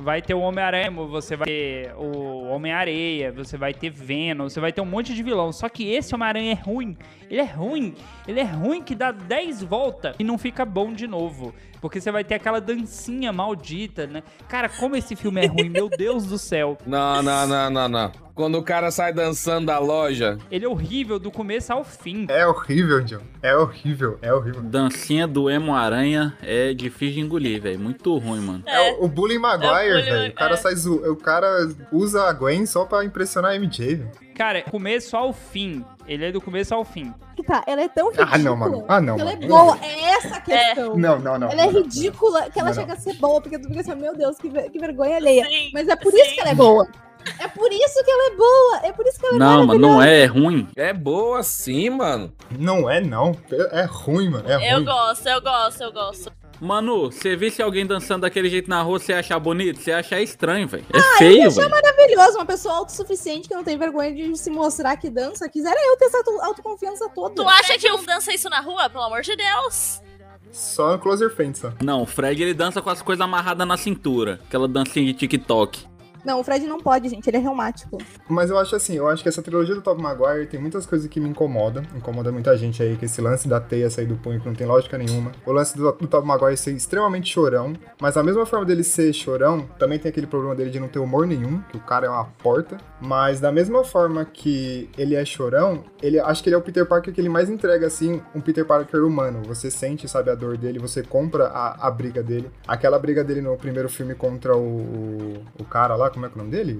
[0.00, 4.58] Vai ter o Homem-Aranha, Emo, você vai ter o Homem-Areia, você vai ter Venom, você
[4.58, 5.52] vai ter um monte de vilão.
[5.52, 6.96] Só que esse Homem-Aranha é ruim.
[7.32, 7.94] Ele é ruim.
[8.28, 11.54] Ele é ruim que dá 10 voltas e não fica bom de novo.
[11.80, 14.22] Porque você vai ter aquela dancinha maldita, né?
[14.46, 16.76] Cara, como esse filme é ruim, meu Deus do céu.
[16.86, 18.12] Não, não, não, não, não.
[18.34, 20.38] Quando o cara sai dançando da loja.
[20.50, 22.26] Ele é horrível do começo ao fim.
[22.28, 23.20] É horrível, John.
[23.42, 24.62] É horrível, é horrível.
[24.62, 27.78] Dancinha do Emo Aranha é difícil de engolir, velho.
[27.80, 28.62] Muito ruim, mano.
[28.66, 30.32] É, o, o Bully Maguire, bullying velho.
[30.32, 30.62] O cara Maguire.
[30.62, 30.94] sai zo...
[31.10, 34.10] O cara usa a Gwen só pra impressionar a MJ, velho.
[34.34, 35.84] Cara, começo ao fim.
[36.06, 37.12] Ele é do começo ao fim.
[37.36, 38.30] Que tá, ela é tão ridícula.
[38.34, 38.84] Ah, não, mano.
[38.88, 39.48] Ah, não, que ela é mano.
[39.48, 39.78] boa.
[39.82, 40.96] É essa a questão.
[40.96, 41.50] Não, não, não.
[41.50, 41.82] Ela é não, não.
[41.82, 42.82] ridícula que ela Não, não.
[42.82, 45.44] chega a ser boa, porque tu fica assim, meu Deus, que, ver- que vergonha alheia.
[45.46, 46.18] Sim, Mas é por sim.
[46.20, 46.86] isso que ela é boa.
[47.38, 48.80] É por isso que ela é boa.
[48.88, 50.68] É por isso que ela é Não, mano, não é, é ruim.
[50.76, 52.32] É boa sim, mano.
[52.58, 53.36] Não é, não.
[53.70, 54.48] É ruim, mano.
[54.48, 54.84] É Eu ruim.
[54.84, 56.32] gosto, eu gosto, eu gosto.
[56.60, 59.80] Mano, você visse alguém dançando daquele jeito na rua, você achar bonito?
[59.80, 60.84] Você achar estranho, velho.
[60.92, 61.70] É Eu feio, achei velho.
[61.70, 62.38] maravilhoso.
[62.38, 65.48] Uma pessoa autossuficiente que não tem vergonha de se mostrar que dança.
[65.48, 67.34] Quisera eu ter essa auto- autoconfiança toda.
[67.34, 68.88] Tu acha que eu dança isso na rua?
[68.88, 70.00] Pelo amor de Deus.
[70.52, 71.72] Só no Closer Friends, só.
[71.82, 74.38] Não, o Fred ele dança com as coisas amarradas na cintura.
[74.46, 75.86] Aquela dancinha de TikTok.
[76.24, 77.26] Não, o Fred não pode, gente.
[77.28, 77.98] Ele é reumático.
[78.28, 81.08] Mas eu acho assim, eu acho que essa trilogia do Tobey Maguire tem muitas coisas
[81.08, 81.82] que me incomodam.
[81.96, 84.66] Incomoda muita gente aí, que esse lance da teia sair do punho que não tem
[84.66, 85.32] lógica nenhuma.
[85.44, 87.74] O lance do, do Tobey Maguire ser extremamente chorão.
[88.00, 90.98] Mas a mesma forma dele ser chorão, também tem aquele problema dele de não ter
[90.98, 92.78] humor nenhum, que o cara é uma porta.
[93.00, 96.86] Mas da mesma forma que ele é chorão, ele acho que ele é o Peter
[96.86, 99.42] Parker que ele mais entrega, assim, um Peter Parker humano.
[99.46, 102.50] Você sente, sabe, a dor dele, você compra a, a briga dele.
[102.66, 106.34] Aquela briga dele no primeiro filme contra o, o, o cara lá, como é que
[106.34, 106.72] é o nome dele?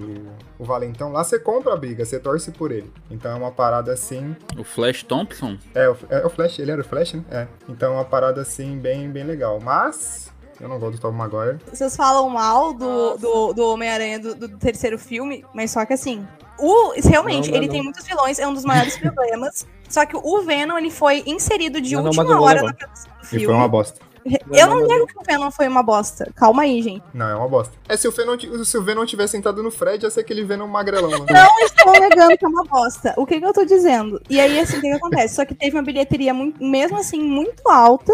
[0.59, 1.11] O, o Valentão.
[1.11, 2.91] Lá você compra a briga, você torce por ele.
[3.11, 4.35] Então é uma parada assim.
[4.57, 5.57] O Flash Thompson?
[5.75, 7.23] É, o- é o Flash, ele era o Flash, né?
[7.31, 7.47] É.
[7.67, 9.59] Então é uma parada assim, bem, bem legal.
[9.61, 10.31] Mas.
[10.61, 11.57] Eu não gosto do Tobey Maguire.
[11.73, 16.25] Vocês falam mal do, do, do Homem-Aranha do, do terceiro filme, mas só que assim.
[16.59, 17.73] O, realmente, Não, ele não.
[17.73, 19.65] tem muitos vilões, é um dos maiores problemas.
[19.89, 23.27] Só que o Venom, ele foi inserido de Não, última hora na produção do E
[23.27, 23.45] filme.
[23.45, 23.99] foi uma bosta.
[24.51, 26.31] Eu não nego que o Venom foi uma bosta.
[26.35, 27.03] Calma aí, gente.
[27.13, 27.73] Não, é uma bosta.
[27.87, 30.67] É, se o Venom, se o Venom tivesse sentado no Fred, ia ser aquele Venom
[30.67, 31.09] magrelão.
[31.09, 31.25] Né?
[31.29, 33.13] Não estou negando que é uma bosta.
[33.17, 34.21] O que, que eu tô dizendo?
[34.29, 35.35] E aí, assim, o que, que acontece?
[35.35, 38.13] Só que teve uma bilheteria, muito, mesmo assim, muito alta.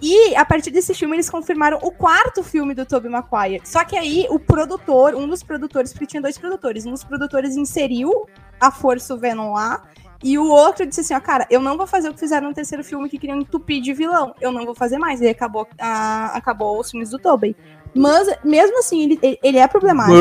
[0.00, 3.60] E a partir desse filme, eles confirmaram o quarto filme do Tobey Maguire.
[3.64, 7.56] Só que aí, o produtor, um dos produtores, porque tinha dois produtores, um dos produtores
[7.56, 8.26] inseriu
[8.60, 9.82] a força o Venom lá.
[10.22, 12.54] E o outro disse assim, ó, cara, eu não vou fazer o que fizeram no
[12.54, 14.34] terceiro filme que queriam entupir de vilão.
[14.40, 15.20] Eu não vou fazer mais.
[15.20, 17.54] E acabou, ah, acabou os filmes do Tobey.
[17.94, 20.12] Mas, mesmo assim, ele, ele- é problemático.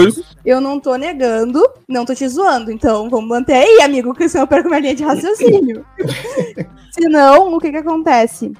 [0.46, 2.72] Eu não tô negando, não tô te zoando.
[2.72, 5.86] Então, vamos manter aí, amigo, que senão eu perco minha linha de raciocínio.
[6.92, 8.52] Senão, o que que acontece?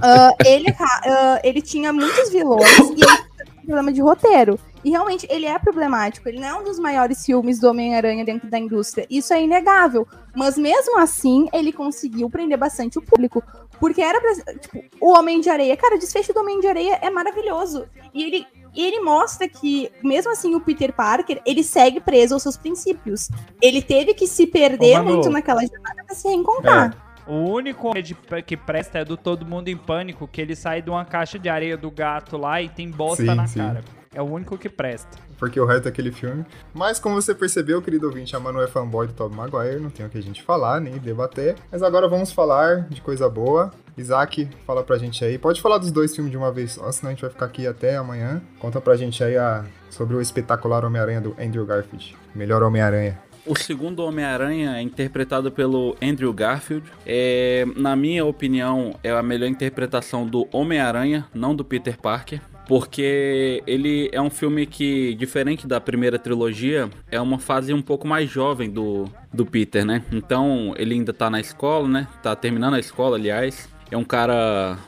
[0.00, 3.24] Ah, ele, ah, ele tinha muitos vilões e ele tinha
[3.64, 4.58] problema de roteiro.
[4.84, 6.28] E realmente, ele é problemático.
[6.28, 9.06] Ele não é um dos maiores filmes do Homem-Aranha dentro da indústria.
[9.08, 10.06] Isso é inegável.
[10.36, 13.42] Mas mesmo assim, ele conseguiu prender bastante o público.
[13.80, 15.76] Porque era pra, tipo, o Homem de Areia.
[15.76, 17.86] Cara, o desfecho do Homem de Areia é maravilhoso.
[18.12, 22.42] E ele, e ele mostra que, mesmo assim, o Peter Parker, ele segue preso aos
[22.42, 23.30] seus princípios.
[23.62, 25.14] Ele teve que se perder Ô, Manu.
[25.14, 26.96] muito naquela jornada pra se reencontrar.
[27.26, 28.14] O único de-
[28.46, 31.48] que presta é do Todo Mundo em Pânico, que ele sai de uma caixa de
[31.48, 33.58] areia do gato lá e tem bosta Sim, na sim.
[33.60, 33.82] cara.
[34.14, 35.18] É o único que presta.
[35.38, 36.44] Porque o resto daquele filme.
[36.72, 40.06] Mas como você percebeu, querido ouvinte, a Manu é fanboy do Tobey Maguire, não tem
[40.06, 41.56] o que a gente falar, nem debater.
[41.70, 43.70] Mas agora vamos falar de coisa boa.
[43.98, 45.36] Isaac, fala pra gente aí.
[45.38, 47.66] Pode falar dos dois filmes de uma vez só, senão a gente vai ficar aqui
[47.66, 48.40] até amanhã.
[48.58, 52.16] Conta pra gente aí a- sobre o espetacular Homem-Aranha do Andrew Garfield.
[52.34, 53.18] Melhor Homem-Aranha.
[53.46, 56.90] O segundo Homem-Aranha é interpretado pelo Andrew Garfield.
[57.06, 62.40] É, na minha opinião, é a melhor interpretação do Homem-Aranha, não do Peter Parker.
[62.66, 68.06] Porque ele é um filme que, diferente da primeira trilogia, é uma fase um pouco
[68.06, 70.02] mais jovem do, do Peter, né?
[70.10, 72.08] Então ele ainda tá na escola, né?
[72.22, 73.68] Tá terminando a escola, aliás.
[73.90, 74.78] É um cara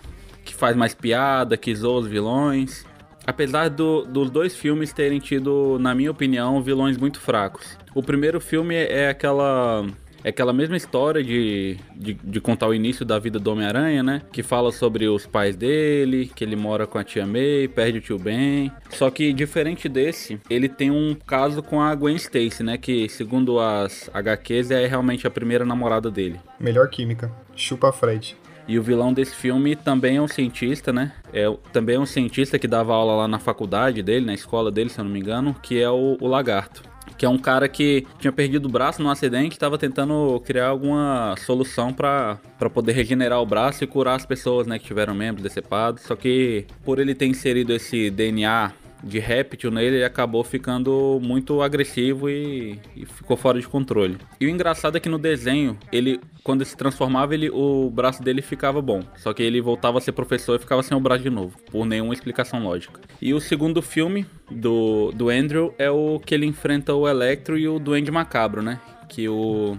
[0.45, 2.87] que faz mais piada, que zoa os vilões.
[3.27, 7.77] Apesar do- dos dois filmes terem tido, na minha opinião, vilões muito fracos.
[7.95, 9.85] O primeiro filme é aquela.
[10.27, 14.23] É aquela mesma história de, de, de contar o início da vida do Homem-Aranha, né?
[14.33, 18.01] Que fala sobre os pais dele, que ele mora com a tia May, perde o
[18.01, 18.73] tio Ben.
[18.91, 22.77] Só que, diferente desse, ele tem um caso com a Gwen Stacy, né?
[22.77, 26.41] Que, segundo as HQs, é realmente a primeira namorada dele.
[26.59, 27.31] Melhor química.
[27.55, 28.37] Chupa Fred.
[28.67, 31.13] E o vilão desse filme também é um cientista, né?
[31.33, 34.91] É, também é um cientista que dava aula lá na faculdade dele, na escola dele,
[34.91, 36.83] se eu não me engano, que é o, o Lagarto.
[37.17, 40.69] Que é um cara que tinha perdido o braço num acidente e estava tentando criar
[40.69, 42.39] alguma solução para
[42.73, 46.03] poder regenerar o braço e curar as pessoas, né, que tiveram membros decepados.
[46.03, 48.73] Só que por ele ter inserido esse DNA
[49.07, 54.19] de réptil nele, ele acabou ficando muito agressivo e, e ficou fora de controle.
[54.41, 58.41] E o engraçado é que no desenho, ele quando se transformava, ele, o braço dele
[58.41, 59.03] ficava bom.
[59.17, 61.85] Só que ele voltava a ser professor e ficava sem o braço de novo, por
[61.85, 63.01] nenhuma explicação lógica.
[63.21, 67.67] E o segundo filme do, do Andrew é o que ele enfrenta o Electro e
[67.67, 68.81] o Duende Macabro, né?
[69.09, 69.77] Que o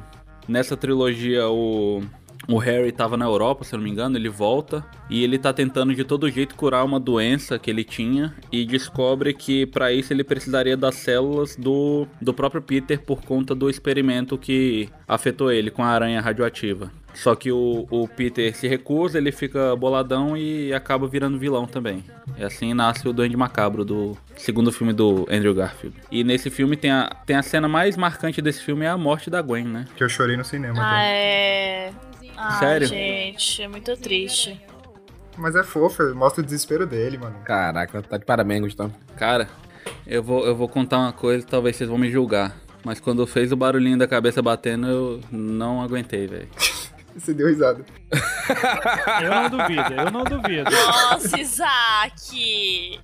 [0.48, 2.02] nessa trilogia o
[2.48, 5.52] o Harry tava na Europa, se eu não me engano, ele volta e ele tá
[5.52, 10.14] tentando de todo jeito curar uma doença que ele tinha e descobre que para isso
[10.14, 15.70] ele precisaria das células do, do próprio Peter por conta do experimento que afetou ele
[15.70, 16.92] com a aranha radioativa.
[17.14, 22.04] Só que o, o Peter se recusa, ele fica boladão e acaba virando vilão também.
[22.38, 25.98] E assim nasce o Duende Macabro do segundo filme do Andrew Garfield.
[26.12, 29.32] E nesse filme tem a, tem a cena mais marcante desse filme é a morte
[29.32, 29.86] da Gwen, né?
[29.96, 30.80] Que eu chorei no cinema.
[30.80, 31.06] Ah, também.
[31.08, 31.92] é.
[32.38, 32.88] Ah, Sério?
[32.88, 34.62] gente, é muito triste.
[35.36, 37.36] Mas é fofo, mostra o desespero dele, mano.
[37.44, 38.94] Caraca, tá de parabéns, Gustavo.
[39.16, 39.48] Cara,
[40.06, 42.56] eu vou, eu vou contar uma coisa, talvez vocês vão me julgar.
[42.84, 46.48] Mas quando fez o barulhinho da cabeça batendo, eu não aguentei, velho.
[47.18, 47.84] Você deu risada.
[49.24, 50.70] Eu não duvido, eu não duvido.
[50.70, 53.00] Nossa, Isaac!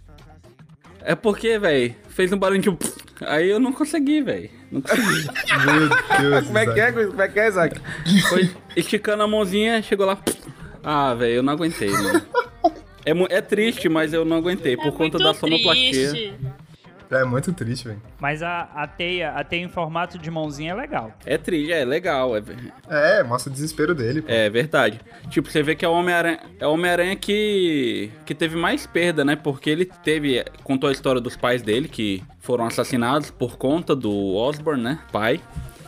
[1.01, 2.77] É porque, velho, fez um barulho tipo.
[3.21, 4.51] Aí eu não consegui, velho.
[4.73, 5.27] Não consegui.
[5.65, 6.47] Meu Deus.
[6.47, 7.79] Como é que é, como é que é, Isaac?
[8.29, 10.17] Foi esticando a mãozinha, chegou lá.
[10.83, 12.21] Ah, velho, eu não aguentei, mano.
[13.05, 16.09] É, é triste, mas eu não aguentei, por é conta muito da sonoplastia.
[16.09, 16.33] triste.
[17.19, 18.01] É muito triste, velho.
[18.19, 21.11] Mas a, a teia, a teia em formato de mãozinha é legal.
[21.25, 22.41] É triste, é legal, é,
[22.89, 24.31] É, mostra o desespero dele, pô.
[24.31, 24.99] é verdade.
[25.29, 29.23] Tipo, você vê que é o Homem-Aranha é o Homem-Aranha que, que teve mais perda,
[29.25, 29.35] né?
[29.35, 30.43] Porque ele teve.
[30.63, 34.99] Contou a história dos pais dele, que foram assassinados por conta do Osborn, né?
[35.11, 35.39] Pai.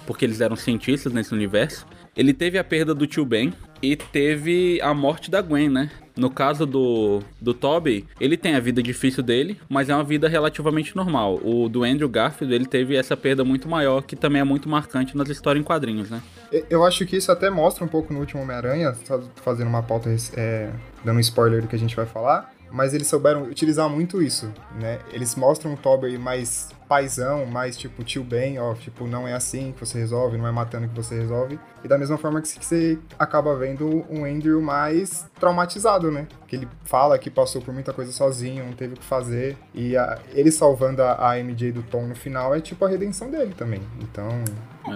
[0.06, 1.86] Porque eles eram cientistas nesse universo.
[2.16, 3.54] Ele teve a perda do tio Ben
[3.92, 5.92] e teve a morte da Gwen, né?
[6.18, 10.30] No caso do, do Toby, ele tem a vida difícil dele, mas é uma vida
[10.30, 11.40] relativamente normal.
[11.44, 15.16] O do Andrew Garfield, ele teve essa perda muito maior, que também é muito marcante
[15.16, 16.22] nas histórias em quadrinhos, né?
[16.70, 20.10] Eu acho que isso até mostra um pouco no último Homem-Aranha, só fazendo uma pauta,
[20.38, 20.70] é,
[21.04, 24.52] dando um spoiler do que a gente vai falar, mas eles souberam utilizar muito isso,
[24.80, 25.00] né?
[25.12, 29.72] Eles mostram o Tobey mais paizão, mais tipo tio Ben, ó, tipo, não é assim
[29.72, 31.60] que você resolve, não é matando que você resolve.
[31.84, 36.28] E da mesma forma que você acaba vendo um Andrew mais traumatizado, né?
[36.48, 39.58] Que ele fala que passou por muita coisa sozinho, não teve o que fazer.
[39.74, 43.30] E a- ele salvando a, a MJ do Tom no final é tipo a redenção
[43.30, 43.82] dele também.
[44.02, 44.28] Então,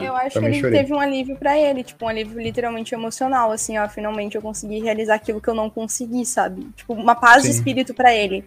[0.02, 0.80] Eu acho que ele chorei.
[0.82, 4.80] teve um alívio pra ele, tipo, um alívio literalmente emocional, assim, ó, finalmente eu consegui
[4.80, 6.67] realizar aquilo que eu não consegui, sabe?
[6.75, 7.56] Tipo, uma paz de Sim.
[7.56, 8.45] espírito pra ele.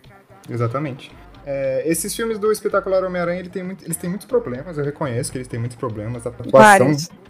[0.49, 1.11] Exatamente.
[1.45, 5.31] É, esses filmes do Espetacular Homem-Aranha, ele tem muito- eles têm muitos problemas, eu reconheço
[5.33, 6.27] que eles têm muitos problemas.
[6.27, 6.87] A atuação,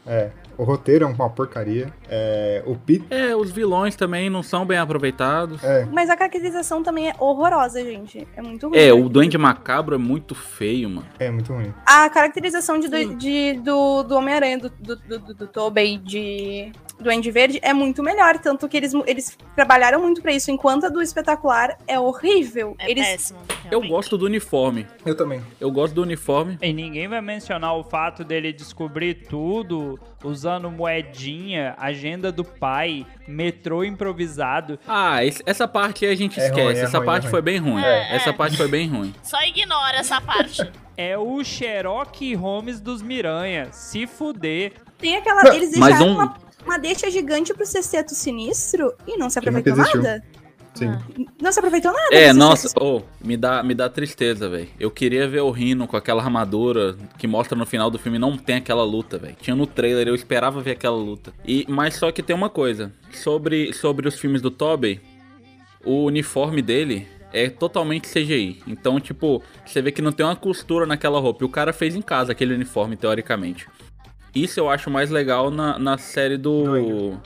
[0.07, 1.92] é, o roteiro é uma porcaria.
[2.08, 5.62] É, o Pete, É, os vilões também não são bem aproveitados.
[5.64, 8.26] é, Mas a caracterização também é horrorosa, gente.
[8.36, 8.78] É muito ruim.
[8.78, 11.06] É, o Duende Macabro é muito feio, mano.
[11.18, 11.72] é muito ruim.
[11.86, 16.72] A caracterização de, do, de- do, do Homem-Aranha, do, do, do, do, do Tobey, de
[17.00, 18.38] Duende Verde, é muito melhor.
[18.38, 22.74] Tanto que eles, eles trabalharam muito pra isso, enquanto a do Espetacular é horrível.
[22.78, 23.40] É eles, péssimo.
[23.64, 23.90] Eu realmente.
[23.90, 24.86] gosto do uniforme.
[25.04, 25.40] Eu também.
[25.60, 26.58] Eu gosto do uniforme.
[26.62, 29.98] E ninguém vai mencionar o fato dele descobrir tudo
[30.42, 34.76] usando moedinha, agenda do pai, metrô improvisado.
[34.88, 36.62] Ah, esse- essa parte aí a gente É esquece.
[36.66, 37.81] ruim, é essa ruim, parte é foi bem ruim.
[37.83, 38.33] É, essa é.
[38.33, 39.14] parte foi bem ruim.
[39.22, 40.62] Só ignora essa parte.
[40.94, 43.68] É o Sherlock Holmes dos Miranha.
[43.72, 44.74] Se fuder.
[44.98, 45.55] tem aquela.
[45.55, 50.02] Eles deixaram um- uma, uma deixa gigante pro sexteto sinistro e não se aproveitou existiu.
[50.02, 50.22] nada.
[50.74, 50.90] Sim.
[51.40, 52.14] Não se aproveitou nada.
[52.14, 54.68] É, nossa, oh, me dá, me dá tristeza, velho.
[54.80, 58.18] Eu queria ver o Rino com aquela armadura que mostra no final do filme.
[58.18, 59.37] Não tem aquela luta, velho.
[59.40, 61.32] Tinha no trailer, eu esperava ver aquela luta.
[61.46, 62.92] E, mas só que tem uma coisa.
[63.11, 65.00] Sobre, sobre os filmes do Tobey,
[65.85, 68.62] o uniforme dele é totalmente CGI.
[68.66, 71.44] Então, tipo, você vê que não tem uma costura naquela roupa.
[71.44, 73.66] E o cara fez em casa aquele uniforme, teoricamente.
[74.35, 77.18] Isso eu acho mais legal na, na série do,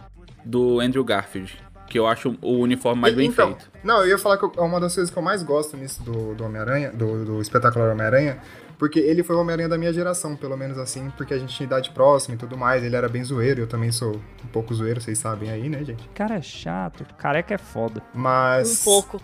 [0.44, 1.56] do Andrew Garfield.
[1.88, 3.70] Que eu acho o uniforme mais bem então, feito.
[3.84, 6.02] Não, eu ia falar que eu- é uma das coisas que eu mais gosto nisso
[6.02, 8.38] do, do Homem-Aranha, do, do Espetacular Homem-Aranha,
[8.78, 11.66] porque ele foi o Homem-Aranha da minha geração, pelo menos assim, porque a gente tinha
[11.66, 15.00] idade próxima e tudo mais, ele era bem zoeiro, eu também sou um pouco zoeiro,
[15.00, 16.08] vocês sabem aí, né, gente?
[16.14, 17.04] Cara é chato.
[17.16, 18.02] Careca é foda.
[18.12, 18.80] Mas...
[18.80, 19.20] Um pouco.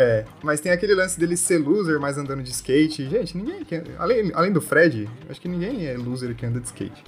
[0.00, 3.08] É, mas tem aquele lance dele ser loser, mas andando de skate.
[3.10, 3.64] Gente, ninguém.
[3.64, 7.02] que- Além, além do Fred, acho que ninguém é loser que anda de skate.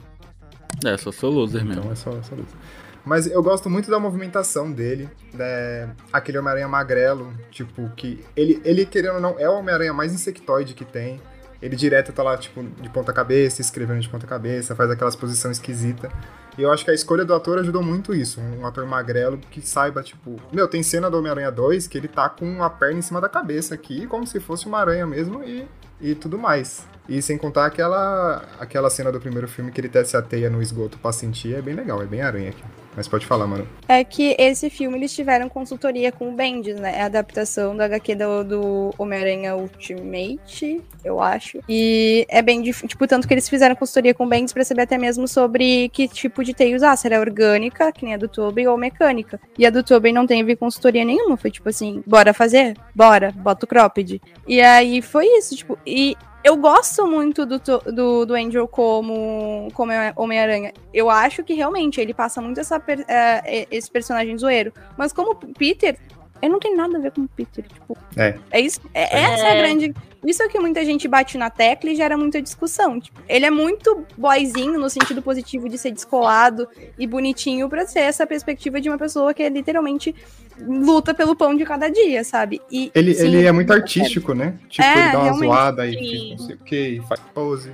[0.85, 1.83] É, só sou loser mesmo.
[1.83, 2.59] Então é só, só loser.
[3.05, 5.95] Mas eu gosto muito da movimentação dele, né?
[6.13, 10.75] aquele Homem-Aranha magrelo, tipo, que ele, ele, querendo ou não, é o Homem-Aranha mais insectoide
[10.75, 11.21] que tem.
[11.63, 15.57] ele direto tá lá, tipo, de ponta cabeça, escrevendo de ponta cabeça, faz aquelas posições
[15.57, 16.11] esquisitas.
[16.59, 18.41] E eu acho que a escolha do ator ajudou muito isso.
[18.41, 20.37] Um ator magrelo que saiba, tipo.
[20.53, 23.29] Meu, tem cena do Homem-Aranha 2 que ele tá com a perna em cima da
[23.29, 25.67] cabeça aqui, como se fosse uma aranha mesmo, e,
[26.01, 26.87] e tudo mais.
[27.09, 30.63] E sem contar aquela, aquela cena do primeiro filme que ele tece a teia no
[30.63, 32.63] esgoto pra sentir, é bem legal, é bem aranha aqui.
[32.97, 33.67] Mas pode falar, mano.
[33.89, 36.99] É que esse filme eles tiveram consultoria com o Bendis, né?
[36.99, 41.61] É a adaptação da HQ do, do Homem-Aranha Ultimate, eu acho.
[41.69, 42.89] E é bem difícil.
[42.89, 46.09] Tipo, tanto que eles fizeram consultoria com o Bendis pra saber até mesmo sobre que
[46.09, 46.97] tipo de teia usar.
[46.97, 49.41] Se era orgânica, que nem a do Tobey, ou mecânica.
[49.57, 51.37] E a do Tobey não teve consultoria nenhuma.
[51.37, 52.77] Foi tipo assim, bora fazer?
[52.95, 54.21] Bora, bota o cropped.
[54.47, 55.79] E aí foi isso, tipo.
[55.87, 60.73] E eu gosto muito do, do, do Andrew como, como Homem-Aranha.
[60.93, 64.73] Eu acho que realmente ele passa muito essa per- é, esse personagem zoeiro.
[64.97, 65.99] Mas como Peter,
[66.41, 67.65] ele não tem nada a ver com o Peter.
[67.67, 68.35] Tipo, É.
[68.51, 68.81] é isso.
[68.95, 69.95] É, essa é a grande.
[70.27, 73.01] Isso é que muita gente bate na tecla e gera muita discussão.
[73.01, 76.69] Tipo, ele é muito boyzinho no sentido positivo de ser descolado
[76.99, 80.15] e bonitinho pra ser essa perspectiva de uma pessoa que é literalmente
[80.61, 82.61] luta pelo pão de cada dia, sabe?
[82.71, 84.59] E Ele, sim, ele é muito artístico, né?
[84.69, 85.99] Tipo, É, ele dá uma zoada e sim.
[85.99, 87.73] fica não sei o que, e faz pose.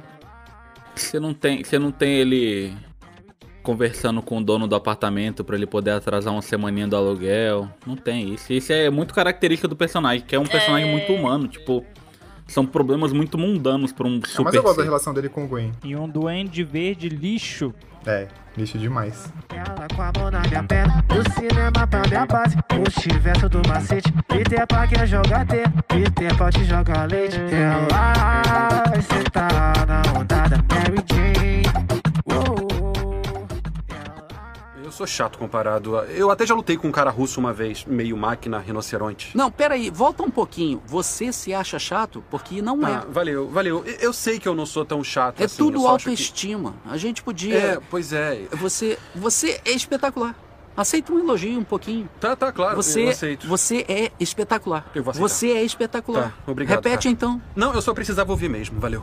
[0.95, 2.73] Você não tem, você não tem ele
[3.63, 7.69] conversando com o dono do apartamento pra ele poder atrasar uma semaninha do aluguel.
[7.85, 8.53] Não tem isso.
[8.53, 11.85] Isso é muito característica do personagem, que é um personagem muito humano, tipo,
[12.47, 15.45] são problemas muito mundanos pra um Ah, super mas eu gosto da relação dele com
[15.45, 15.73] o Gwen.
[15.85, 17.75] E um duende verde lixo.
[18.07, 19.33] É, lixo demais.
[19.49, 22.57] Ela com a mão na minha perna, do cinema pra minha base.
[22.73, 27.37] Multiverso do macete, Peter pra quer jogar T, Peter pode jogar leite.
[27.37, 29.49] Ela, cê tá
[29.89, 31.63] na onda da Mary Jane.
[32.27, 32.66] Uou.
[34.87, 36.05] Eu sou chato comparado a...
[36.05, 39.37] Eu até já lutei com um cara russo uma vez, meio máquina, rinoceronte.
[39.37, 40.81] Não, peraí, volta um pouquinho.
[40.87, 42.23] Você se acha chato?
[42.31, 43.13] Porque não Ah, é.
[43.13, 43.83] valeu, valeu.
[43.85, 45.57] Eu- Eu sei que eu não sou tão chato É assim.
[45.57, 46.77] tudo eu acho que- autoestima.
[46.89, 47.57] A gente podia.
[47.59, 48.43] É, pois é.
[48.53, 50.37] Você, você é espetacular.
[50.77, 52.09] Aceita um elogio um pouquinho.
[52.21, 53.49] Tá, tá, claro, Você, eu aceito.
[53.49, 54.89] você é espetacular.
[54.95, 55.29] Eu vou aceitar.
[55.29, 56.31] Você é espetacular.
[56.31, 57.13] Tá, obrigado, Repete cara.
[57.13, 57.43] então.
[57.57, 59.03] Não, eu só precisava ouvir mesmo, valeu.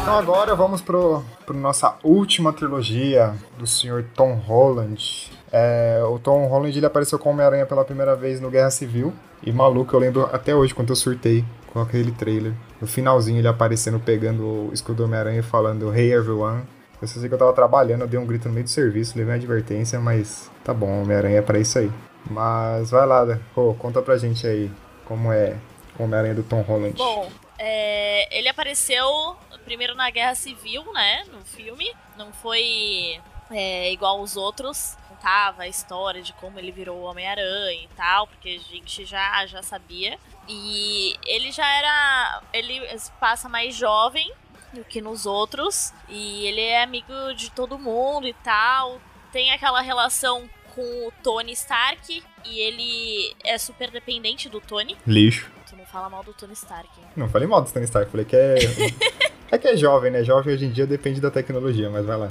[0.00, 4.04] Então agora vamos pro nossa última trilogia do Sr.
[4.14, 5.30] Tom Holland.
[5.52, 9.12] É, o Tom Holland ele apareceu como Homem-Aranha pela primeira vez no Guerra Civil.
[9.42, 12.54] E maluco, eu lembro até hoje quando eu surtei com aquele trailer.
[12.80, 16.62] No finalzinho ele aparecendo, pegando o escudo do Homem-Aranha e falando Hey everyone.
[17.00, 19.16] Eu só sei que eu tava trabalhando, eu dei um grito no meio do serviço,
[19.16, 21.90] levei uma advertência, mas tá bom, Homem-Aranha é pra isso aí.
[22.30, 24.70] Mas vai lá, Rô, conta pra gente aí
[25.06, 25.56] como é
[25.98, 26.94] o Homem-Aranha do Tom Holland.
[26.96, 27.28] Bom,
[27.62, 29.36] é, ele apareceu
[29.66, 31.24] primeiro na Guerra Civil, né?
[31.30, 31.94] No filme.
[32.16, 34.96] Não foi é, igual os outros.
[35.06, 39.44] Contava a história de como ele virou o Homem-Aranha e tal, porque a gente já,
[39.46, 40.18] já sabia.
[40.48, 42.42] E ele já era.
[42.54, 42.80] Ele
[43.20, 44.32] passa mais jovem
[44.72, 45.92] do que nos outros.
[46.08, 48.98] E ele é amigo de todo mundo e tal.
[49.30, 52.22] Tem aquela relação com o Tony Stark.
[52.46, 54.96] E ele é super dependente do Tony.
[55.06, 55.59] Lixo.
[55.92, 57.06] Não fala mal do Tony Stark, hein?
[57.16, 58.54] Não falei mal do Tony Stark, falei que é.
[59.50, 60.22] é que é jovem, né?
[60.22, 62.28] Jovem hoje em dia depende da tecnologia, mas vai lá.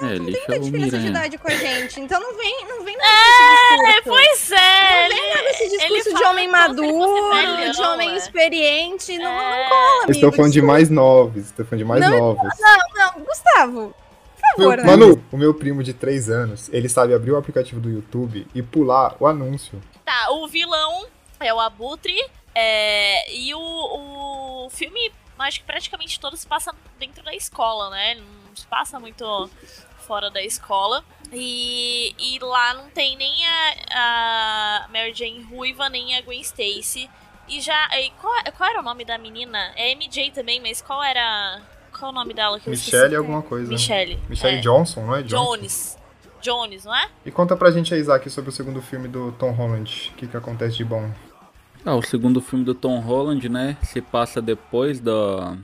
[0.00, 2.96] É, é Tem o diferença de idade com a gente, então não vem, não vem
[2.96, 4.02] nada É, discurso.
[4.04, 5.08] pois é.
[5.08, 8.16] Não vem nada desse ele discurso de homem ele maduro, velhão, de homem é.
[8.16, 9.68] experiente, não, não É.
[9.68, 10.12] cola, Eu amigo.
[10.12, 12.50] estou falando de mais novos, estou falando de mais Não, novos.
[12.60, 13.94] Não, não, Gustavo,
[14.54, 14.84] por Meu, favor, né?
[14.84, 18.62] Manu, o meu primo de 3 anos, ele sabe abrir o aplicativo do YouTube e
[18.62, 19.80] pular o anúncio.
[20.04, 21.06] Tá, o vilão
[21.40, 22.14] é o Abutre.
[22.60, 28.16] É, e o, o filme, acho que praticamente todo se passa dentro da escola, né?
[28.16, 29.48] Não se passa muito
[29.98, 31.04] fora da escola.
[31.32, 37.08] E, e lá não tem nem a, a Mary Jane Ruiva, nem a Gwen Stacy.
[37.48, 37.88] E já.
[37.96, 39.72] E qual, qual era o nome da menina?
[39.76, 41.62] É MJ também, mas qual era.
[41.96, 43.16] Qual é o nome dela que eu Michelle esqueci?
[43.16, 43.70] alguma coisa.
[43.70, 44.18] Michelle.
[44.28, 44.60] Michelle é.
[44.60, 45.22] Johnson, não é?
[45.22, 45.56] Johnson.
[45.56, 45.98] Jones.
[46.40, 47.08] Jones, não é?
[47.24, 50.10] E conta pra gente aí, Isaac, sobre o segundo filme do Tom Holland.
[50.12, 51.10] O que, que acontece de bom?
[51.84, 53.76] Ah, o segundo filme do Tom Holland, né?
[53.82, 55.56] Se passa depois do,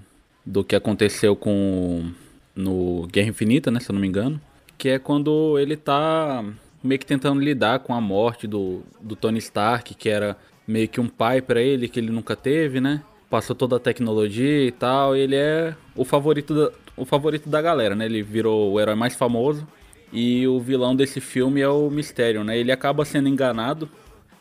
[0.45, 2.11] do que aconteceu com
[2.55, 3.81] no Guerra Infinita, né?
[3.81, 4.41] Se eu não me engano.
[4.79, 6.45] Que é quando ele tá
[6.83, 10.37] meio que tentando lidar com a morte do, do Tony Stark, que era
[10.67, 13.03] meio que um pai pra ele, que ele nunca teve, né?
[13.29, 15.17] Passou toda a tecnologia e tal.
[15.17, 18.05] E ele é o favorito da, o favorito da galera, né?
[18.05, 19.67] Ele virou o herói mais famoso.
[20.13, 22.57] E o vilão desse filme é o Mistério, né?
[22.57, 23.89] Ele acaba sendo enganado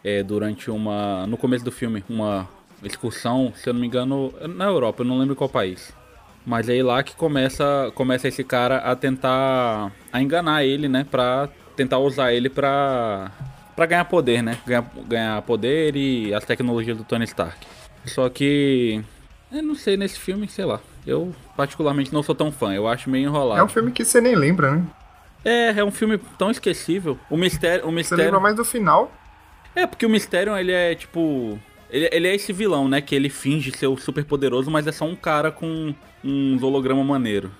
[0.03, 1.25] é, durante uma.
[1.27, 2.47] No começo do filme, uma
[2.83, 5.93] excursão, se eu não me engano, na Europa, eu não lembro qual país.
[6.45, 11.05] Mas é aí lá que começa, começa esse cara a tentar a enganar ele, né?
[11.09, 13.31] Pra tentar usar ele pra,
[13.75, 14.57] Pra ganhar poder, né?
[14.65, 17.65] Ganhar, ganhar poder e as tecnologias do Tony Stark.
[18.05, 19.03] Só que.
[19.51, 20.79] Eu não sei, nesse filme, sei lá.
[21.05, 22.73] Eu, particularmente, não sou tão fã.
[22.73, 23.59] Eu acho meio enrolado.
[23.59, 24.83] É um filme que você nem lembra, né?
[25.43, 27.17] É, é um filme tão esquecível.
[27.29, 27.85] O mistério.
[27.85, 28.25] O Você mistério...
[28.25, 29.11] lembra mais do final.
[29.75, 31.59] É, porque o Mistério, ele é tipo.
[31.89, 33.01] Ele, ele é esse vilão, né?
[33.01, 35.93] Que ele finge ser o super poderoso, mas é só um cara com
[36.23, 37.51] um holograma maneiro.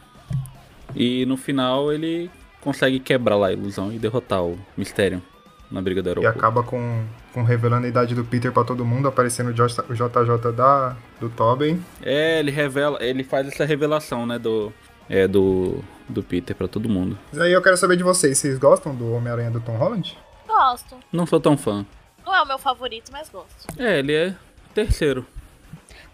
[0.95, 2.30] E no final ele
[2.61, 5.22] consegue quebrar lá a ilusão e derrotar o Mistério
[5.70, 6.38] na briga do E aeroporto.
[6.39, 7.03] acaba com,
[7.34, 11.84] com revelando a idade do Peter pra todo mundo, aparecendo o JJ da, do Tobin.
[12.01, 13.03] É, ele revela.
[13.03, 14.38] Ele faz essa revelação, né?
[14.39, 14.72] Do.
[15.09, 15.84] É, do.
[16.07, 17.18] Do Peter pra todo mundo.
[17.32, 20.18] Mas aí eu quero saber de vocês, vocês gostam do Homem-Aranha do Tom Holland?
[20.45, 20.97] Gosto.
[21.11, 21.86] Não sou tão fã.
[22.34, 23.67] Não é o meu favorito, mas gosto.
[23.77, 24.36] É, ele é
[24.73, 25.23] terceiro.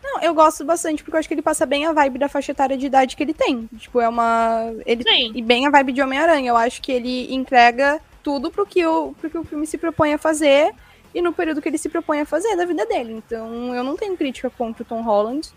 [0.03, 2.51] Não, eu gosto bastante porque eu acho que ele passa bem a vibe da faixa
[2.51, 3.70] etária de idade que ele tem.
[3.78, 4.70] Tipo, é uma.
[4.86, 5.05] Ele...
[5.34, 6.49] E bem a vibe de Homem-Aranha.
[6.49, 10.13] Eu acho que ele entrega tudo pro que, o, pro que o filme se propõe
[10.13, 10.74] a fazer
[11.15, 13.13] e no período que ele se propõe a fazer da vida dele.
[13.13, 15.49] Então, eu não tenho crítica contra o Tom Holland.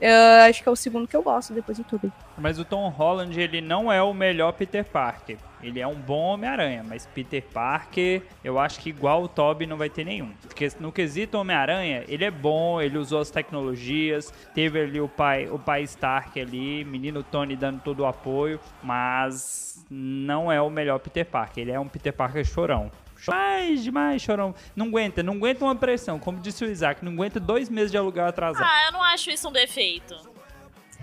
[0.00, 0.12] Eu
[0.48, 2.12] acho que é o segundo que eu gosto depois do Tobey.
[2.36, 5.36] Mas o Tom Holland, ele não é o melhor Peter Parker.
[5.60, 9.76] Ele é um bom Homem-Aranha, mas Peter Parker, eu acho que igual o Toby não
[9.76, 10.30] vai ter nenhum.
[10.42, 15.48] Porque no quesito Homem-Aranha, ele é bom, ele usou as tecnologias, teve ali o pai,
[15.48, 21.00] o pai Stark ali, menino Tony dando todo o apoio, mas não é o melhor
[21.00, 21.62] Peter Parker.
[21.62, 22.90] Ele é um Peter Parker chorão.
[23.24, 24.54] Demais, demais, chorão.
[24.76, 26.18] Não aguenta, não aguenta uma pressão.
[26.18, 28.64] Como disse o Isaac, não aguenta dois meses de aluguel atrasado.
[28.64, 30.14] Ah, eu não acho isso um defeito.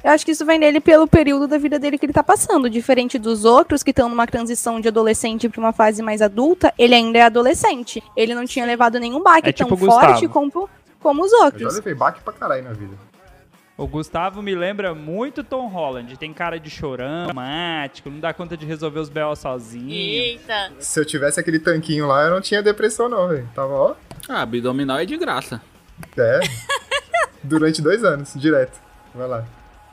[0.04, 2.70] Eu acho que isso vem nele pelo período da vida dele que ele tá passando.
[2.70, 6.94] Diferente dos outros que estão numa transição de adolescente pra uma fase mais adulta, ele
[6.94, 8.04] ainda é adolescente.
[8.16, 11.46] Ele não tinha levado nenhum baque É tão tipo forte como, como os Eu já
[11.46, 11.76] outros.
[11.76, 12.96] levei baque pra caralho na vida.
[13.78, 16.16] O Gustavo me lembra muito Tom Holland.
[16.18, 19.36] Tem cara de chorão, dramático, não dá conta de resolver os B.O.
[19.36, 19.90] sozinho.
[19.92, 20.72] Eita.
[20.80, 23.50] Se eu tivesse aquele tanquinho lá, eu não tinha depressão não, velho.
[23.54, 23.96] Tava, ó,
[24.30, 25.62] Ah, abdominal é de graça.
[26.18, 26.40] é.
[27.44, 28.80] Durante dois anos, direto.
[29.14, 29.46] Vai lá.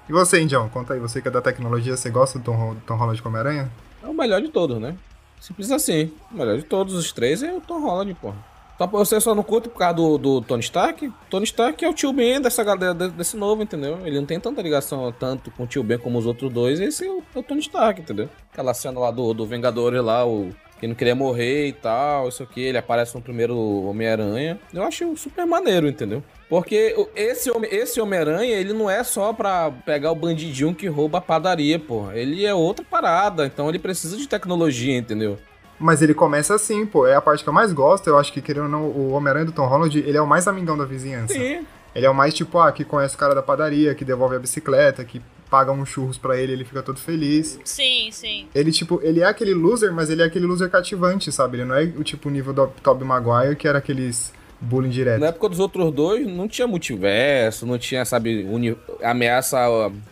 [0.09, 0.69] E você, Indião?
[0.69, 3.37] Conta aí, você que é da tecnologia, você gosta do Tom, do Tom Holland como
[3.37, 3.71] aranha?
[4.03, 4.97] É o melhor de todos, né?
[5.41, 6.13] Simples assim.
[6.31, 8.37] O melhor de todos os três é o Tom Holland, porra.
[8.83, 11.13] Só você só não curte por causa do, do Tony Stark?
[11.31, 13.99] Tony Stark é o tio Ben dessa galera, de- desse novo, entendeu?
[14.05, 16.81] Ele não tem tanta ligação tanto com o tio Ben como os outros dois.
[16.81, 18.29] Esse é o, é o Tony Stark, entendeu?
[18.53, 22.43] Aquela cena lá do, do Vingadores lá, o que não queria morrer e tal, isso
[22.43, 22.61] aqui.
[22.61, 24.59] Ele aparece no primeiro Homem-Aranha.
[24.75, 26.21] Eu acho super maneiro, entendeu?
[26.49, 31.21] Porque esse, esse Homem-Aranha, ele não é só pra pegar o bandidinho que rouba a
[31.21, 32.11] padaria, pô.
[32.11, 35.39] Ele é outra parada, então ele precisa de tecnologia, entendeu?
[35.83, 37.07] Mas ele começa assim, pô.
[37.07, 38.07] É a parte que eu mais gosto.
[38.07, 40.47] Eu acho que, querendo ou não, o Homem-Aranha do Tom Holland, ele é o mais
[40.47, 41.35] amigão da vizinhança.
[41.35, 41.67] Sim.
[41.95, 44.39] Ele é o mais tipo, ah, que conhece o cara da padaria, que devolve a
[44.39, 45.21] bicicleta, que
[45.51, 47.59] paga uns churros pra ele, ele fica todo feliz.
[47.65, 48.49] Sim, sim.
[48.55, 51.59] Ele, tipo, ele é aquele loser, mas ele é aquele loser cativante, sabe?
[51.59, 54.33] Ele não é o tipo nível do Tobey Maguire, que era aqueles
[54.63, 55.21] bullying direto.
[55.21, 59.59] Na época dos outros dois, não tinha multiverso, não tinha, sabe, uni- ameaça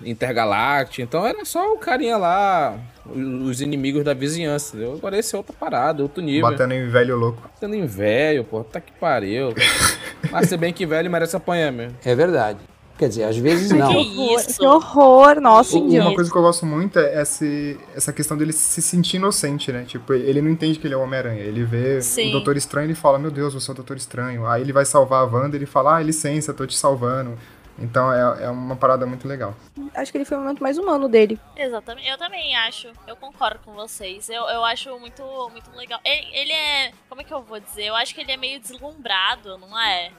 [0.04, 1.02] intergaláctica.
[1.02, 2.76] Então era só o carinha lá,
[3.06, 4.76] os inimigos da vizinhança.
[4.76, 4.94] Entendeu?
[4.94, 6.50] Agora esse é outra parada, outro nível.
[6.50, 7.42] Batendo em velho louco.
[7.42, 8.62] Batendo em velho, pô.
[8.64, 9.54] Tá que pariu.
[10.30, 11.96] Mas se bem que velho merece apanhar mesmo.
[12.04, 12.58] É verdade.
[13.00, 13.88] Quer dizer, às vezes não.
[13.88, 16.14] Que horror, que horror, nossa, Uma Indião.
[16.14, 19.86] coisa que eu gosto muito é esse, essa questão dele se sentir inocente, né?
[19.88, 21.40] Tipo, ele não entende que ele é o Homem-Aranha.
[21.40, 22.28] Ele vê Sim.
[22.28, 24.46] o Doutor Estranho e fala, meu Deus, você é o Doutor Estranho.
[24.46, 27.38] Aí ele vai salvar a Wanda e ele fala, ah, licença, tô te salvando.
[27.78, 29.54] Então é, é uma parada muito legal.
[29.94, 31.40] Acho que ele foi o momento mais humano dele.
[31.56, 32.06] Exatamente.
[32.06, 32.88] Eu também acho.
[33.06, 34.28] Eu concordo com vocês.
[34.28, 35.98] Eu, eu acho muito, muito legal.
[36.04, 36.92] Ele, ele é.
[37.08, 37.84] Como é que eu vou dizer?
[37.86, 40.10] Eu acho que ele é meio deslumbrado, não é?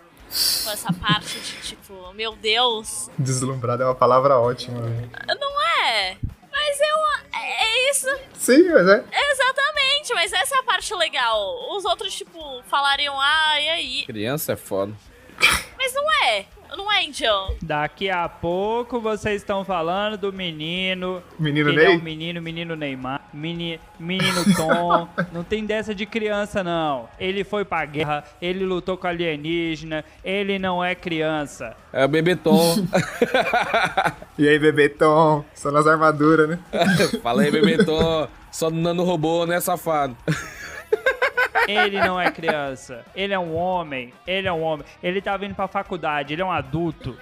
[0.64, 3.10] Com essa parte de tipo, meu Deus.
[3.18, 5.10] Deslumbrado é uma palavra ótima, né?
[5.28, 6.18] Não é?
[6.52, 7.40] Mas eu.
[7.40, 8.08] É é isso.
[8.34, 9.04] Sim, mas é.
[9.32, 11.76] Exatamente, mas essa é a parte legal.
[11.76, 14.06] Os outros, tipo, falariam, ah, e aí?
[14.06, 14.94] Criança é foda.
[15.78, 16.46] Mas não é.
[16.76, 17.54] Não é, Indião.
[17.62, 21.22] Daqui a pouco vocês estão falando do menino.
[21.38, 21.94] Menino ele Ney?
[21.94, 25.08] é o menino, menino Neymar, meni, menino Tom.
[25.34, 27.10] não tem dessa de criança, não.
[27.20, 31.76] Ele foi pra guerra, ele lutou com alienígena, ele não é criança.
[31.92, 32.76] É o bebê Tom.
[34.38, 35.46] E aí, bebê Tom?
[35.54, 36.60] Só nas armaduras, né?
[37.22, 38.28] Fala aí, bebê Tom.
[38.52, 40.18] Só no nano robô, né, safado?
[41.78, 43.06] Ele não é criança.
[43.16, 44.14] Ele é um homem.
[44.26, 44.86] Ele é um homem.
[45.02, 47.18] Ele tá vindo pra faculdade, ele é um adulto.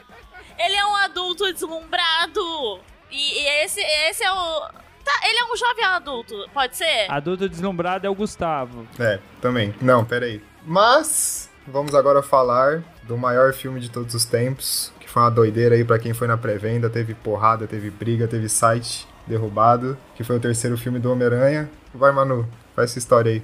[0.57, 2.79] Ele é um adulto deslumbrado.
[3.09, 4.69] E, e esse, esse é o.
[5.03, 7.09] Tá, ele é um jovem adulto, pode ser?
[7.09, 8.85] Adulto deslumbrado é o Gustavo.
[8.99, 9.73] É, também.
[9.81, 10.41] Não, peraí.
[10.63, 15.75] Mas, vamos agora falar do maior filme de todos os tempos, que foi uma doideira
[15.75, 20.35] aí pra quem foi na pré-venda, teve porrada, teve briga, teve site derrubado, que foi
[20.35, 21.69] o terceiro filme do Homem-Aranha.
[21.93, 23.43] Vai, Manu, faz essa história aí.